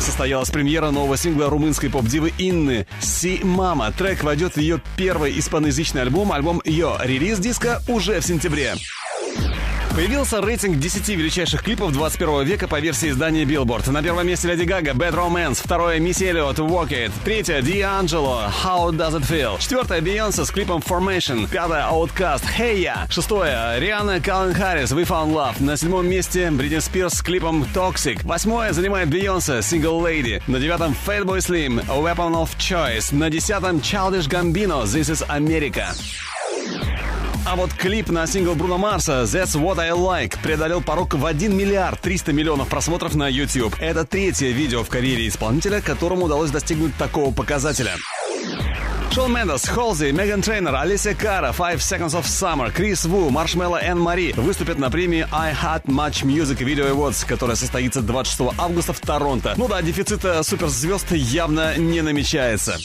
Состоялась 0.00 0.50
премьера 0.50 0.90
нового 0.90 1.16
сингла 1.16 1.50
румынской 1.50 1.90
поп-дивы 1.90 2.32
Инны 2.38 2.86
«Си 3.00 3.40
Мама». 3.42 3.92
Трек 3.92 4.22
войдет 4.22 4.54
в 4.54 4.60
ее 4.60 4.80
первый 4.96 5.38
испаноязычный 5.38 6.02
альбом. 6.02 6.32
Альбом 6.32 6.60
ее 6.64 6.96
релиз 7.02 7.38
диска 7.38 7.82
уже 7.88 8.20
в 8.20 8.24
сентябре. 8.24 8.74
Появился 9.96 10.42
рейтинг 10.42 10.78
10 10.78 11.08
величайших 11.08 11.62
клипов 11.62 11.90
21 11.90 12.44
века 12.44 12.68
по 12.68 12.78
версии 12.78 13.08
издания 13.08 13.44
Billboard. 13.44 13.90
На 13.90 14.02
первом 14.02 14.26
месте 14.26 14.46
Леди 14.46 14.64
Гага 14.64 14.90
«Bad 14.90 15.14
Romance», 15.14 15.58
второе 15.64 15.98
Мисси 16.00 16.26
Эллиот 16.26 16.58
«Walk 16.58 16.90
It», 16.90 17.12
третье 17.24 17.62
D'Angelo 17.62 18.42
«How 18.62 18.90
Does 18.90 19.18
It 19.18 19.26
Feel», 19.26 19.58
четвертое 19.58 20.02
Бейонсе 20.02 20.44
с 20.44 20.50
клипом 20.50 20.82
«Formation», 20.86 21.48
пятое 21.48 21.82
Outcast 21.84 22.42
«Hey 22.58 22.76
Ya», 22.76 23.10
шестое 23.10 23.80
Риhanna 23.80 24.20
Каллен 24.20 24.52
Харрис 24.52 24.92
«We 24.92 25.06
Found 25.06 25.32
Love», 25.32 25.62
на 25.64 25.78
седьмом 25.78 26.06
месте 26.06 26.50
Бритни 26.50 26.78
Спирс 26.78 27.14
с 27.14 27.22
клипом 27.22 27.66
«Toxic», 27.74 28.20
восьмое 28.24 28.74
занимает 28.74 29.08
Бейонсе 29.08 29.60
«Single 29.60 30.02
Lady», 30.02 30.42
на 30.46 30.60
девятом 30.60 30.94
Fatboy 31.06 31.38
Slim 31.38 31.82
«Weapon 31.86 32.34
of 32.34 32.50
Choice», 32.58 33.14
на 33.14 33.30
десятом 33.30 33.78
Childish 33.78 34.28
Gambino 34.28 34.84
«This 34.84 35.10
is 35.10 35.26
America». 35.28 35.86
А 37.46 37.54
вот 37.54 37.72
клип 37.72 38.08
на 38.08 38.26
сингл 38.26 38.56
Бруно 38.56 38.76
Марса 38.76 39.22
«That's 39.22 39.54
What 39.54 39.78
I 39.78 39.90
Like» 39.90 40.36
преодолел 40.42 40.80
порог 40.80 41.14
в 41.14 41.24
1 41.24 41.56
миллиард 41.56 42.00
300 42.00 42.32
миллионов 42.32 42.66
просмотров 42.66 43.14
на 43.14 43.28
YouTube. 43.28 43.72
Это 43.78 44.04
третье 44.04 44.48
видео 44.48 44.82
в 44.82 44.88
карьере 44.88 45.28
исполнителя, 45.28 45.80
которому 45.80 46.24
удалось 46.24 46.50
достигнуть 46.50 46.96
такого 46.96 47.32
показателя. 47.32 47.92
Шон 49.12 49.32
Мендес, 49.32 49.68
Холзи, 49.68 50.10
Меган 50.10 50.42
Трейнер, 50.42 50.74
Алисия 50.74 51.14
Кара, 51.14 51.54
Five 51.56 51.76
Seconds 51.76 52.20
of 52.20 52.24
Summer, 52.24 52.72
Крис 52.72 53.04
Ву, 53.04 53.30
Маршмелло 53.30 53.76
и 53.76 53.94
Мари 53.94 54.32
выступят 54.36 54.80
на 54.80 54.90
премии 54.90 55.26
iHeartRadio 55.30 55.84
MuchMusic 55.84 56.58
Video 56.58 56.92
Awards, 56.92 57.24
которая 57.24 57.54
состоится 57.54 58.02
26 58.02 58.58
августа 58.58 58.92
в 58.92 58.98
Торонто. 58.98 59.54
Ну 59.56 59.68
да, 59.68 59.80
дефицита 59.82 60.42
суперзвезд 60.42 61.12
явно 61.12 61.76
не 61.76 62.02
намечается. 62.02 62.76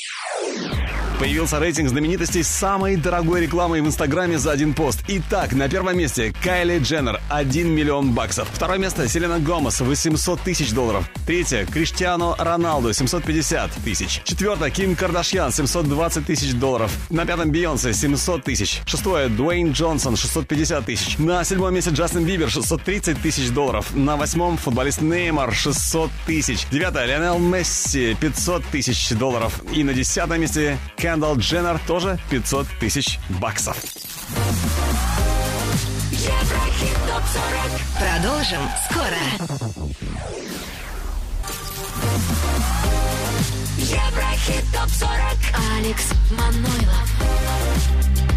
Появился 1.21 1.59
рейтинг 1.59 1.89
знаменитостей 1.89 2.41
с 2.41 2.47
самой 2.47 2.95
дорогой 2.95 3.41
рекламой 3.41 3.81
в 3.81 3.85
Инстаграме 3.85 4.39
за 4.39 4.51
один 4.51 4.73
пост. 4.73 5.03
Итак, 5.07 5.53
на 5.53 5.69
первом 5.69 5.95
месте 5.95 6.33
Кайли 6.43 6.79
Дженнер 6.79 7.21
1 7.29 7.69
миллион 7.69 8.13
баксов. 8.13 8.49
Второе 8.51 8.79
место 8.79 9.07
Селена 9.07 9.39
Гомес 9.39 9.81
800 9.81 10.41
тысяч 10.41 10.71
долларов. 10.71 11.07
Третье 11.27 11.65
Криштиану 11.65 12.33
Роналду 12.39 12.91
750 12.91 13.71
тысяч. 13.83 14.21
Четвертое 14.23 14.71
Ким 14.71 14.95
Кардашьян 14.95 15.51
720 15.51 16.25
тысяч 16.25 16.53
долларов. 16.53 16.91
На 17.11 17.25
пятом 17.25 17.51
Бейонсе 17.51 17.93
700 17.93 18.43
тысяч. 18.43 18.81
Шестое 18.87 19.29
Дуэйн 19.29 19.73
Джонсон 19.73 20.15
650 20.15 20.85
тысяч. 20.85 21.17
На 21.19 21.43
седьмом 21.43 21.75
месте 21.75 21.91
Джастин 21.91 22.25
Бибер 22.25 22.49
630 22.49 23.21
тысяч 23.21 23.51
долларов. 23.51 23.93
На 23.93 24.17
восьмом 24.17 24.57
футболист 24.57 25.01
Неймар 25.01 25.53
600 25.53 26.09
тысяч. 26.25 26.65
Девятое 26.71 27.05
Лионел 27.05 27.37
Месси 27.37 28.17
500 28.19 28.65
тысяч 28.71 29.09
долларов. 29.11 29.61
И 29.71 29.83
на 29.83 29.93
десятом 29.93 30.41
месте 30.41 30.79
Кендалл 30.97 31.37
Дженнер 31.37 31.79
тоже 31.87 32.19
500 32.29 32.67
тысяч 32.79 33.19
баксов. 33.29 33.77
Еврохит 36.11 36.95
топ 37.07 37.23
40. 37.25 37.81
Продолжим 37.97 38.69
скоро. 38.89 39.21
Еврохит 43.77 44.65
топ 44.73 44.89
40. 44.89 45.11
Алекс 45.77 46.05
Манойлов. 46.31 47.09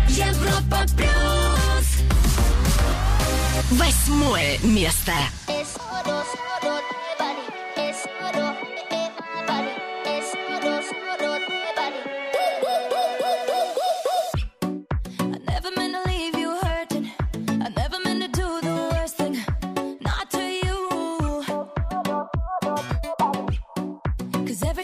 Европа 0.09 0.87
плюс. 0.97 1.87
Восьмое 3.71 4.59
место. 4.63 5.13
Never 8.35 8.74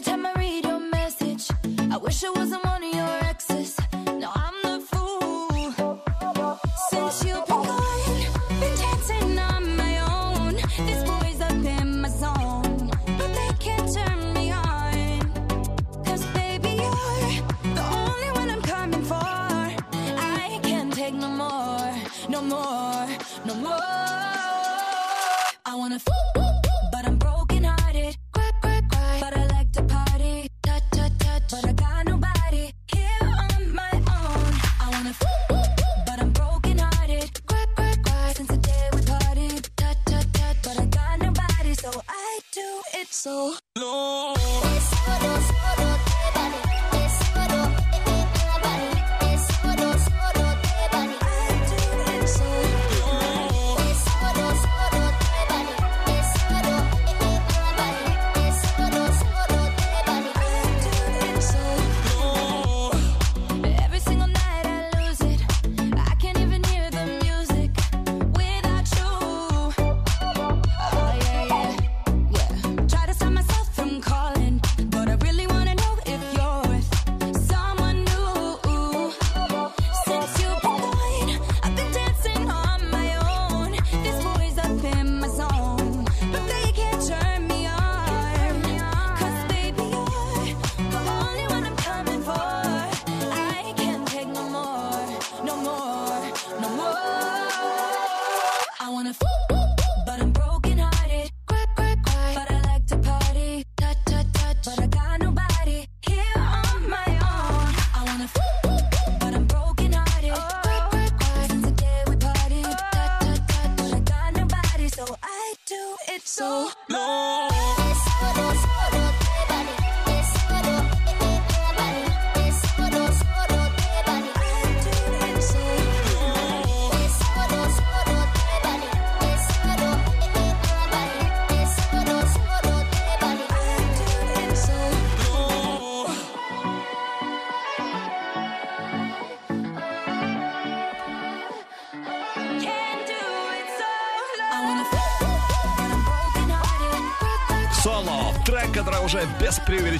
every 0.00 0.12
time 0.12 0.24
I 0.24 0.32
read 0.38 0.64
your 0.64 0.80
message, 0.80 1.50
I 1.90 1.96
wish 1.98 2.24
I 2.24 2.30
wasn't 2.30 2.64
one 2.64 2.79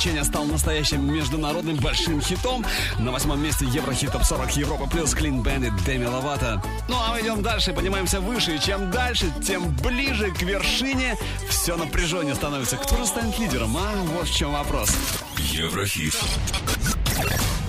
без 0.00 0.04
преувеличения 0.04 0.24
стал 0.24 0.44
настоящим 0.44 1.12
международным 1.12 1.76
большим 1.76 2.20
хитом. 2.20 2.64
На 2.98 3.12
восьмом 3.12 3.42
месте 3.42 3.66
Еврохит 3.66 4.12
Топ 4.12 4.24
40 4.24 4.56
Европа 4.56 4.86
плюс 4.86 5.14
Клин 5.14 5.42
Бендит 5.42 5.76
Деми 5.84 6.06
Ловато. 6.06 6.62
Ну 6.88 6.96
а 6.96 7.12
мы 7.12 7.20
идем 7.20 7.42
дальше, 7.42 7.72
поднимаемся 7.72 8.20
выше. 8.20 8.56
И 8.56 8.60
чем 8.60 8.90
дальше, 8.90 9.30
тем 9.46 9.74
ближе 9.76 10.30
к 10.30 10.42
вершине 10.42 11.16
все 11.48 11.76
напряжение 11.76 12.34
становится. 12.34 12.76
Кто 12.76 12.96
же 12.96 13.06
станет 13.06 13.38
лидером, 13.38 13.76
а? 13.76 13.92
Вот 14.14 14.26
в 14.26 14.34
чем 14.34 14.52
вопрос. 14.52 14.90
Еврохит. 15.36 16.14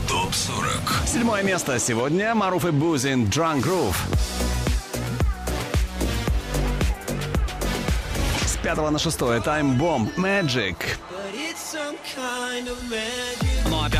Топ 0.07 0.33
40. 0.33 1.07
Седьмое 1.07 1.43
место 1.43 1.79
сегодня 1.79 2.33
Маруф 2.33 2.65
и 2.65 2.71
Бузин 2.71 3.25
Drunk 3.25 3.63
Groove. 3.63 3.95
С 8.45 8.55
пятого 8.63 8.89
на 8.89 8.99
шестое 8.99 9.41
Time 9.41 9.77
Bomb 9.77 10.15
Magic. 10.15 10.77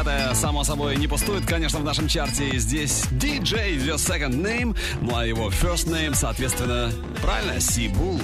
Пятое, 0.04 0.34
само 0.34 0.64
собой, 0.64 0.96
не 0.96 1.08
пустует, 1.08 1.46
конечно, 1.46 1.80
в 1.80 1.84
нашем 1.84 2.08
чарте. 2.08 2.58
Здесь 2.58 3.04
DJ 3.12 3.78
The 3.78 3.96
Second 3.96 4.42
Name, 4.42 4.76
ну 5.02 5.16
а 5.16 5.26
его 5.26 5.50
First 5.50 5.88
Name, 5.88 6.16
соответственно, 6.16 6.92
правильно, 7.22 7.60
Сибул. 7.60 8.20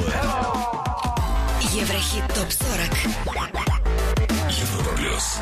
Еврохит 1.73 2.23
ТОП-40. 2.33 2.97
Европа 4.49 4.97
плюс. 4.97 5.39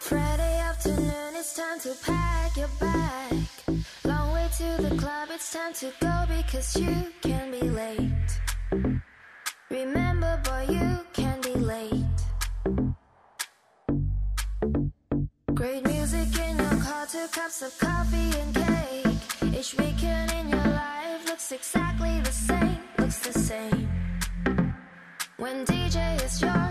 Friday 0.00 0.60
afternoon, 0.70 1.34
it's 1.38 1.54
time 1.54 1.78
to 1.80 1.94
pack 2.04 2.56
your 2.56 2.68
bag. 2.80 3.38
Long 4.04 4.32
way 4.32 4.48
to 4.58 4.82
the 4.82 4.96
club, 4.96 5.28
it's 5.32 5.52
time 5.52 5.72
to 5.74 5.92
go 6.00 6.24
because 6.26 6.74
you 6.76 7.12
can 7.22 7.52
be 7.52 7.68
late. 7.68 8.40
Remember, 9.70 10.40
boy, 10.44 10.66
you 10.68 10.98
can 11.12 11.40
be 11.42 11.47
Great 15.58 15.84
music 15.88 16.38
in 16.38 16.56
your 16.56 16.84
car, 16.84 17.04
two 17.10 17.26
cups 17.32 17.62
of 17.62 17.76
coffee 17.78 18.30
and 18.38 18.54
cake. 18.54 19.58
Each 19.58 19.74
weekend 19.76 20.30
in 20.30 20.50
your 20.50 20.70
life 20.70 21.26
looks 21.26 21.50
exactly 21.50 22.20
the 22.20 22.30
same, 22.30 22.78
looks 22.96 23.18
the 23.18 23.32
same. 23.32 23.88
When 25.36 25.64
DJ 25.64 26.24
is 26.24 26.40
your 26.40 26.70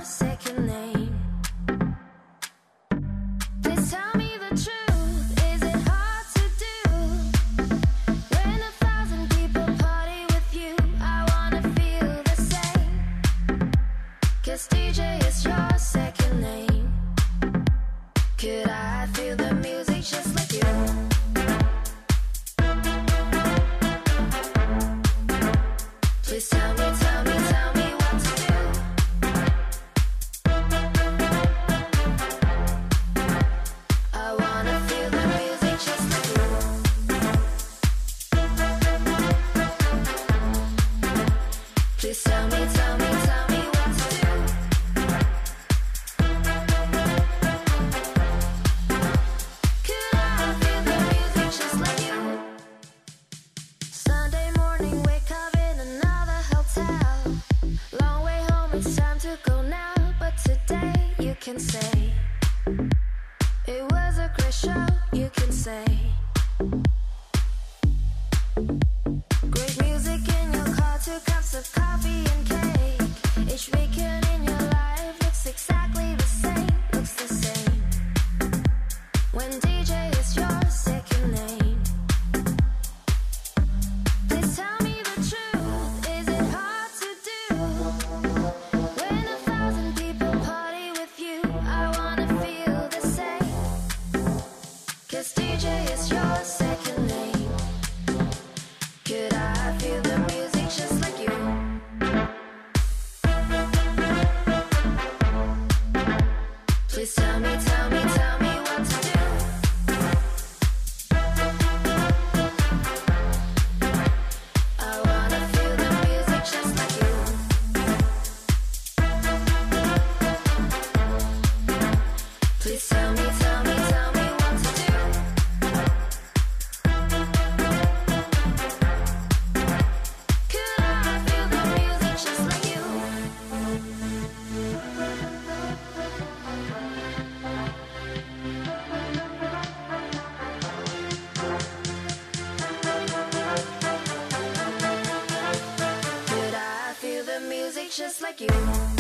like 148.28 148.42
you? 148.42 148.97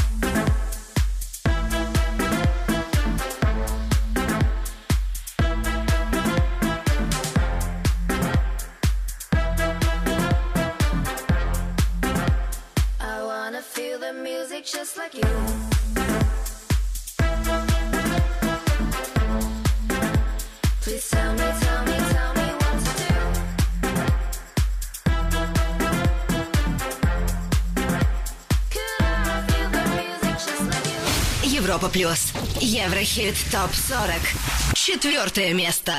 Европа 31.87 31.89
плюс. 31.89 32.33
Еврохит 32.61 33.37
ТОП-40. 33.53 34.75
Четвертое 34.75 35.55
место. 35.55 35.93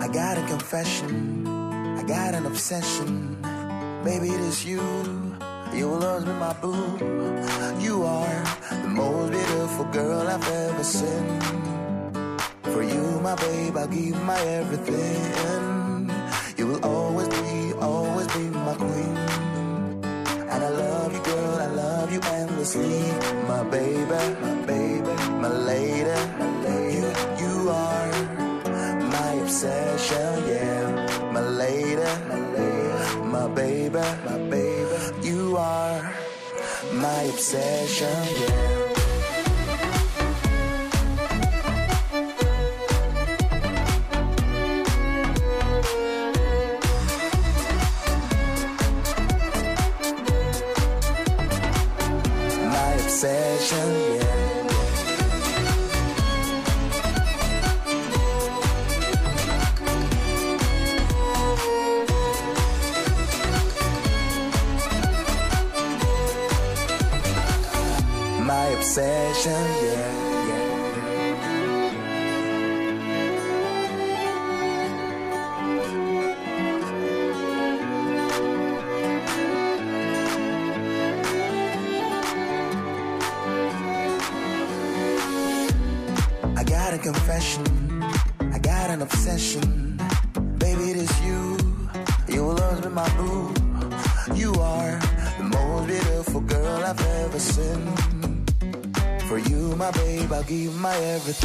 I 0.00 0.08
got 0.12 0.38
a 0.38 0.46
confession, 0.46 1.48
I 1.98 2.04
got 2.06 2.34
an 2.34 2.46
obsession. 2.46 3.36
Baby, 4.04 4.28
it 4.28 4.40
is 4.42 4.64
you. 4.64 4.80
You 5.74 5.88
will 5.88 6.04
always 6.04 6.24
be 6.26 6.32
my 6.34 6.52
boo. 6.62 6.96
You 7.80 8.04
are 8.04 8.44
the 8.70 8.88
most 8.88 9.32
beautiful 9.32 9.84
girl 9.86 10.28
I've 10.28 10.48
ever 10.48 10.84
seen. 10.84 11.40
For 12.62 12.84
you, 12.84 13.20
my 13.20 13.34
babe, 13.34 13.76
I'll 13.76 13.88
give 13.88 14.22
my 14.22 14.38
everything. 14.38 15.71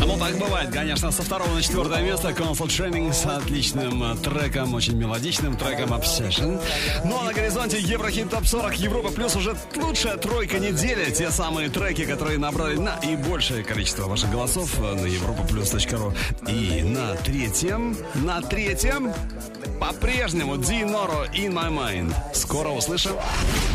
Ну, 0.09 0.17
так 0.17 0.39
бывает, 0.39 0.71
конечно. 0.71 1.11
Со 1.11 1.23
второго 1.23 1.51
на 1.51 1.63
четвертое 1.63 2.03
место 2.03 2.31
Console 2.31 2.69
Training 2.69 3.13
с 3.13 3.27
отличным 3.27 4.03
э, 4.03 4.17
треком, 4.17 4.73
очень 4.73 4.97
мелодичным 4.97 5.55
треком 5.55 5.93
Obsession. 5.93 6.59
Ну, 7.05 7.19
а 7.21 7.25
на 7.25 7.35
горизонте 7.35 7.79
Еврохит 7.79 8.31
Топ 8.31 8.47
40 8.47 8.77
Европа 8.77 9.11
Плюс 9.11 9.37
уже 9.37 9.55
лучшая 9.77 10.17
тройка 10.17 10.59
недели. 10.59 11.11
Те 11.11 11.31
самые 11.31 11.69
треки, 11.69 12.07
которые 12.07 12.39
набрали 12.39 12.79
наибольшее 12.79 13.63
количество 13.63 14.07
ваших 14.07 14.31
голосов 14.31 14.81
э, 14.81 14.95
на 14.95 15.07
europaplus.ru. 15.07 16.17
И 16.49 16.83
на 16.85 17.15
третьем, 17.17 17.95
на 18.15 18.41
третьем 18.41 19.13
по-прежнему 19.79 20.57
Ди 20.57 20.85
Норо 20.85 21.27
In 21.35 21.53
My 21.53 21.71
Mind. 21.71 22.15
Скоро 22.33 22.71
услышим. 22.71 23.13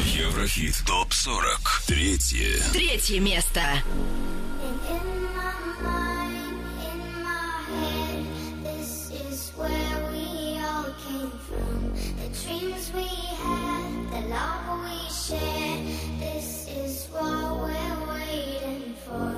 Еврохит 0.03 0.81
Топ 0.87 1.13
40. 1.13 1.83
Третье. 1.85 2.59
Третье 2.73 3.19
место. 3.19 3.61
in 4.89 5.23
my 5.33 5.81
mind. 5.81 6.12
dreams 12.41 12.91
we 12.95 13.03
had, 13.03 14.09
the 14.09 14.27
love 14.27 14.81
we 14.81 14.97
shared. 15.13 15.85
This 16.19 16.67
is 16.67 17.05
what 17.11 17.59
we're 17.61 18.07
waiting 18.09 18.95
for. 19.05 19.35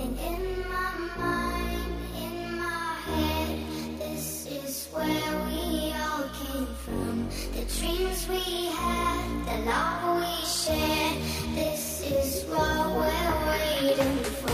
And 0.00 0.18
in 0.18 0.64
my 0.66 0.92
mind, 1.18 1.92
in 2.16 2.58
my 2.58 2.94
head, 3.04 3.98
this 3.98 4.46
is 4.46 4.88
where 4.92 5.34
we 5.46 5.92
all 5.92 6.24
came 6.40 6.74
from. 6.84 7.28
The 7.52 7.64
dreams 7.76 8.26
we 8.28 8.66
had, 8.72 9.44
the 9.44 9.58
love 9.68 10.22
we 10.22 10.46
shared. 10.46 11.18
This 11.54 12.00
is 12.00 12.44
what 12.48 12.96
we're 12.96 13.46
waiting 13.50 14.24
for. 14.24 14.47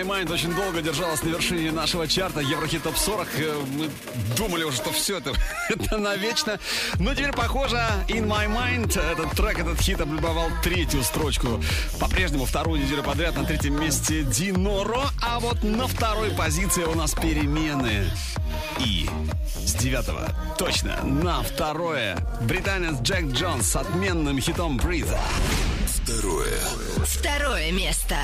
My 0.00 0.06
Mind 0.06 0.32
очень 0.32 0.54
долго 0.54 0.80
держалась 0.80 1.22
на 1.22 1.28
вершине 1.28 1.72
нашего 1.72 2.08
чарта 2.08 2.40
Еврохит 2.40 2.82
Топ 2.82 2.96
40. 2.96 3.28
Э, 3.36 3.54
мы 3.76 3.90
думали 4.34 4.64
уже, 4.64 4.78
что 4.78 4.92
все 4.92 5.18
это, 5.18 5.34
это 5.68 5.98
навечно. 5.98 6.58
Но 6.98 7.14
теперь, 7.14 7.32
похоже, 7.32 7.76
In 8.08 8.26
My 8.26 8.46
Mind, 8.48 8.98
этот 8.98 9.32
трек, 9.32 9.58
этот 9.58 9.78
хит 9.78 10.00
облюбовал 10.00 10.48
третью 10.62 11.02
строчку. 11.02 11.62
По-прежнему 11.98 12.46
вторую 12.46 12.80
неделю 12.80 13.02
подряд 13.02 13.36
на 13.36 13.44
третьем 13.44 13.78
месте 13.78 14.22
Диноро, 14.22 15.10
а 15.20 15.38
вот 15.38 15.62
на 15.62 15.86
второй 15.86 16.30
позиции 16.30 16.84
у 16.84 16.94
нас 16.94 17.12
перемены. 17.12 18.10
И 18.78 19.06
с 19.54 19.74
девятого, 19.74 20.28
точно, 20.56 20.98
на 21.02 21.42
второе 21.42 22.16
британец 22.40 23.00
Джек 23.02 23.32
Джонс 23.32 23.68
с 23.68 23.76
отменным 23.76 24.40
хитом 24.40 24.78
Breathe. 24.78 25.14
Второе. 25.86 26.58
Второе 27.04 27.70
место. 27.72 28.16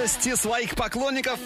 радости 0.00 0.34
своих 0.34 0.74
поклонников. 0.76 1.38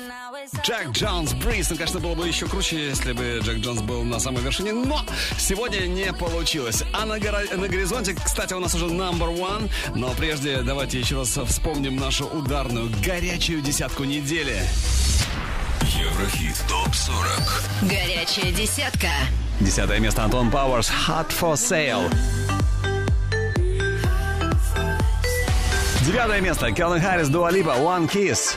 Джек 0.62 0.90
Джонс 0.92 1.32
Бриз. 1.34 1.70
Ну, 1.70 1.76
конечно, 1.76 1.98
было 1.98 2.14
бы 2.14 2.28
еще 2.28 2.46
круче, 2.46 2.88
если 2.90 3.12
бы 3.12 3.40
Джек 3.42 3.58
Джонс 3.58 3.82
был 3.82 4.04
на 4.04 4.20
самой 4.20 4.42
вершине, 4.42 4.72
но 4.72 5.00
сегодня 5.36 5.86
не 5.86 6.12
получилось. 6.12 6.84
А 6.92 7.04
на, 7.04 7.18
горо... 7.18 7.40
на 7.52 7.66
горизонте, 7.66 8.14
кстати, 8.14 8.54
у 8.54 8.60
нас 8.60 8.74
уже 8.74 8.86
number 8.86 9.36
one. 9.36 9.68
Но 9.96 10.10
прежде 10.10 10.62
давайте 10.62 11.00
еще 11.00 11.16
раз 11.16 11.36
вспомним 11.46 11.96
нашу 11.96 12.26
ударную 12.26 12.90
горячую 13.04 13.60
десятку 13.60 14.04
недели. 14.04 14.62
Еврохит 15.98 16.56
ТОП-40 16.68 17.88
Горячая 17.88 18.52
десятка 18.52 19.08
Десятое 19.60 20.00
место 20.00 20.24
Антон 20.24 20.50
Пауэрс 20.50 20.90
Hot 21.06 21.28
for 21.28 21.54
Sale 21.54 22.10
Пятое 26.14 26.40
место. 26.40 26.70
Келвин 26.70 27.00
Харрис, 27.00 27.28
Дуалипа, 27.28 27.70
One 27.70 28.08
Kiss. 28.08 28.56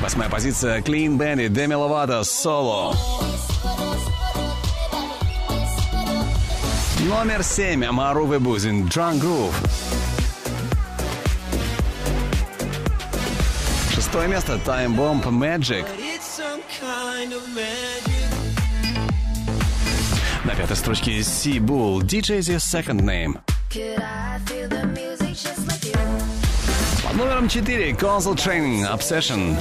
Восьмая 0.00 0.28
позиция. 0.30 0.80
Clean 0.80 1.18
Bandit, 1.18 1.48
Demi 1.48 1.74
Lovato, 1.74 2.22
Solo. 2.22 2.94
Номер 7.00 7.42
семь. 7.42 7.84
Мару 7.90 8.26
Бузин, 8.38 8.86
Drunk 8.86 9.20
Groove. 9.20 9.52
Шестое 13.92 14.28
место. 14.28 14.60
Time 14.64 14.94
Bomb, 14.94 15.20
Magic. 15.32 15.84
На 20.44 20.54
пятой 20.54 20.76
строчке 20.76 21.24
Си 21.24 21.58
Булл 21.58 22.00
DJ 22.02 22.38
The 22.38 22.58
Second 22.58 23.00
Name. 23.00 23.47
Под 27.04 27.16
номером 27.16 27.48
4 27.50 27.90
Console 27.90 28.34
Training 28.34 28.90
Obsession. 28.90 29.56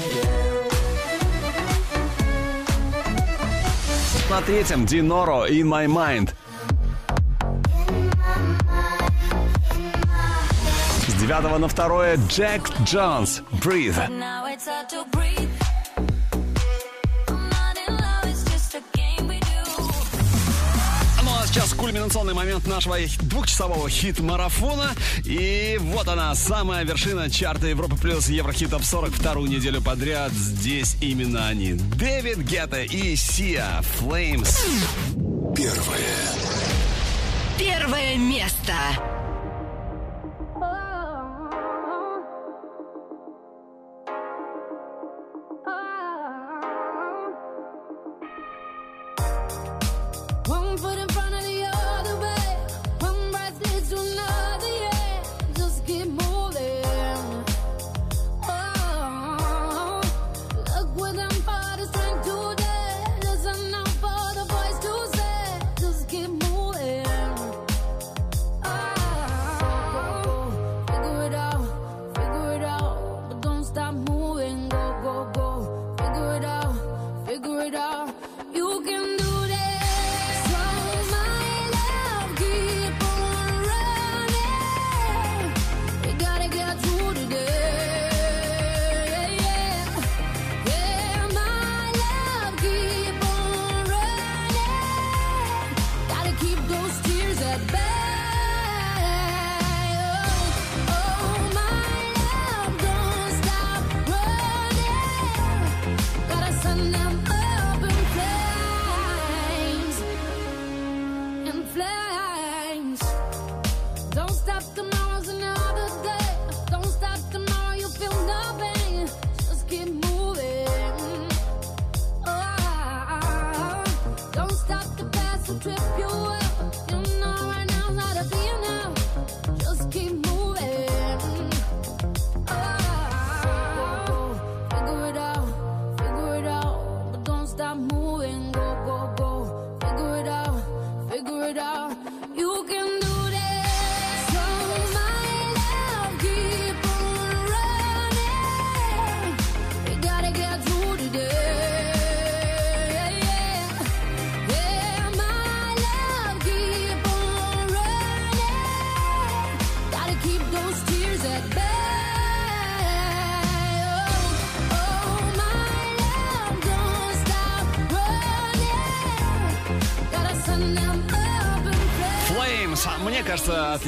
На 4.29 4.41
третьем 4.41 4.85
Диноро 4.85 5.45
In 5.47 5.63
My 5.63 5.87
Mind. 5.87 6.29
С 11.07 11.13
девятого 11.15 11.57
на 11.57 11.67
второе 11.67 12.17
Джек 12.29 12.69
Джонс 12.85 13.41
Breathe. 13.61 14.07
кульминационный 21.87 22.33
момент 22.33 22.67
нашего 22.67 22.97
двухчасового 23.21 23.89
хит-марафона. 23.89 24.93
И 25.23 25.77
вот 25.79 26.09
она, 26.09 26.35
самая 26.35 26.83
вершина 26.83 27.29
чарта 27.29 27.67
Европы 27.67 27.95
плюс 27.95 28.27
Еврохит 28.27 28.71
Топ 28.71 28.83
40 28.83 29.13
вторую 29.13 29.49
неделю 29.49 29.81
подряд. 29.81 30.33
Здесь 30.33 30.97
именно 30.99 31.47
они. 31.47 31.75
Дэвид 31.75 32.39
Гетта 32.39 32.83
и 32.83 33.15
Сиа 33.15 33.81
Флеймс. 33.99 34.65
Первое. 35.55 36.17
Первое 37.57 38.17
место. 38.17 38.73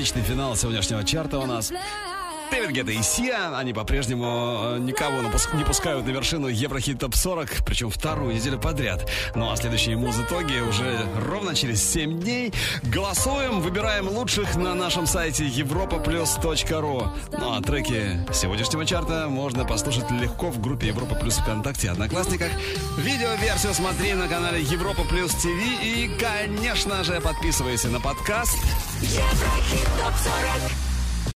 Отличный 0.09 0.23
финал 0.23 0.55
сегодняшнего 0.55 1.03
чарта 1.03 1.37
у 1.37 1.45
нас. 1.45 1.71
Дэвид 2.69 2.87
Гетта 2.87 2.91
и 2.91 3.03
Сия, 3.03 3.57
они 3.57 3.73
по-прежнему 3.73 4.75
э, 4.75 4.77
никого 4.79 5.21
не 5.21 5.63
пускают 5.63 6.05
на 6.05 6.11
вершину 6.11 6.47
Еврохит 6.47 6.99
Топ 6.99 7.15
40, 7.15 7.65
причем 7.65 7.89
вторую 7.89 8.35
неделю 8.35 8.59
подряд. 8.59 9.09
Ну 9.35 9.51
а 9.51 9.55
следующие 9.55 9.97
муз-итоги 9.97 10.59
уже 10.59 10.99
ровно 11.15 11.55
через 11.55 11.83
7 11.91 12.19
дней. 12.19 12.53
Голосуем, 12.83 13.61
выбираем 13.61 14.07
лучших 14.07 14.55
на 14.55 14.75
нашем 14.75 15.07
сайте 15.07 15.45
europaplus.ru. 15.45 17.09
Ну 17.31 17.53
а 17.53 17.61
треки 17.61 18.19
сегодняшнего 18.33 18.85
чарта 18.85 19.27
можно 19.29 19.65
послушать 19.65 20.09
легко 20.11 20.49
в 20.49 20.61
группе 20.61 20.87
Европа 20.87 21.15
Плюс 21.15 21.37
ВКонтакте 21.37 21.89
Одноклассниках. 21.89 22.49
Видеоверсию 22.97 23.73
смотри 23.73 24.13
на 24.13 24.27
канале 24.27 24.61
Европа 24.61 25.03
Плюс 25.03 25.31
ТВ 25.33 25.47
и, 25.83 26.09
конечно 26.19 27.03
же, 27.03 27.19
подписывайся 27.21 27.87
на 27.87 27.99
подкаст. 27.99 28.57
Еврохит 29.01 29.85
топ 29.97 30.13
40 30.15 30.88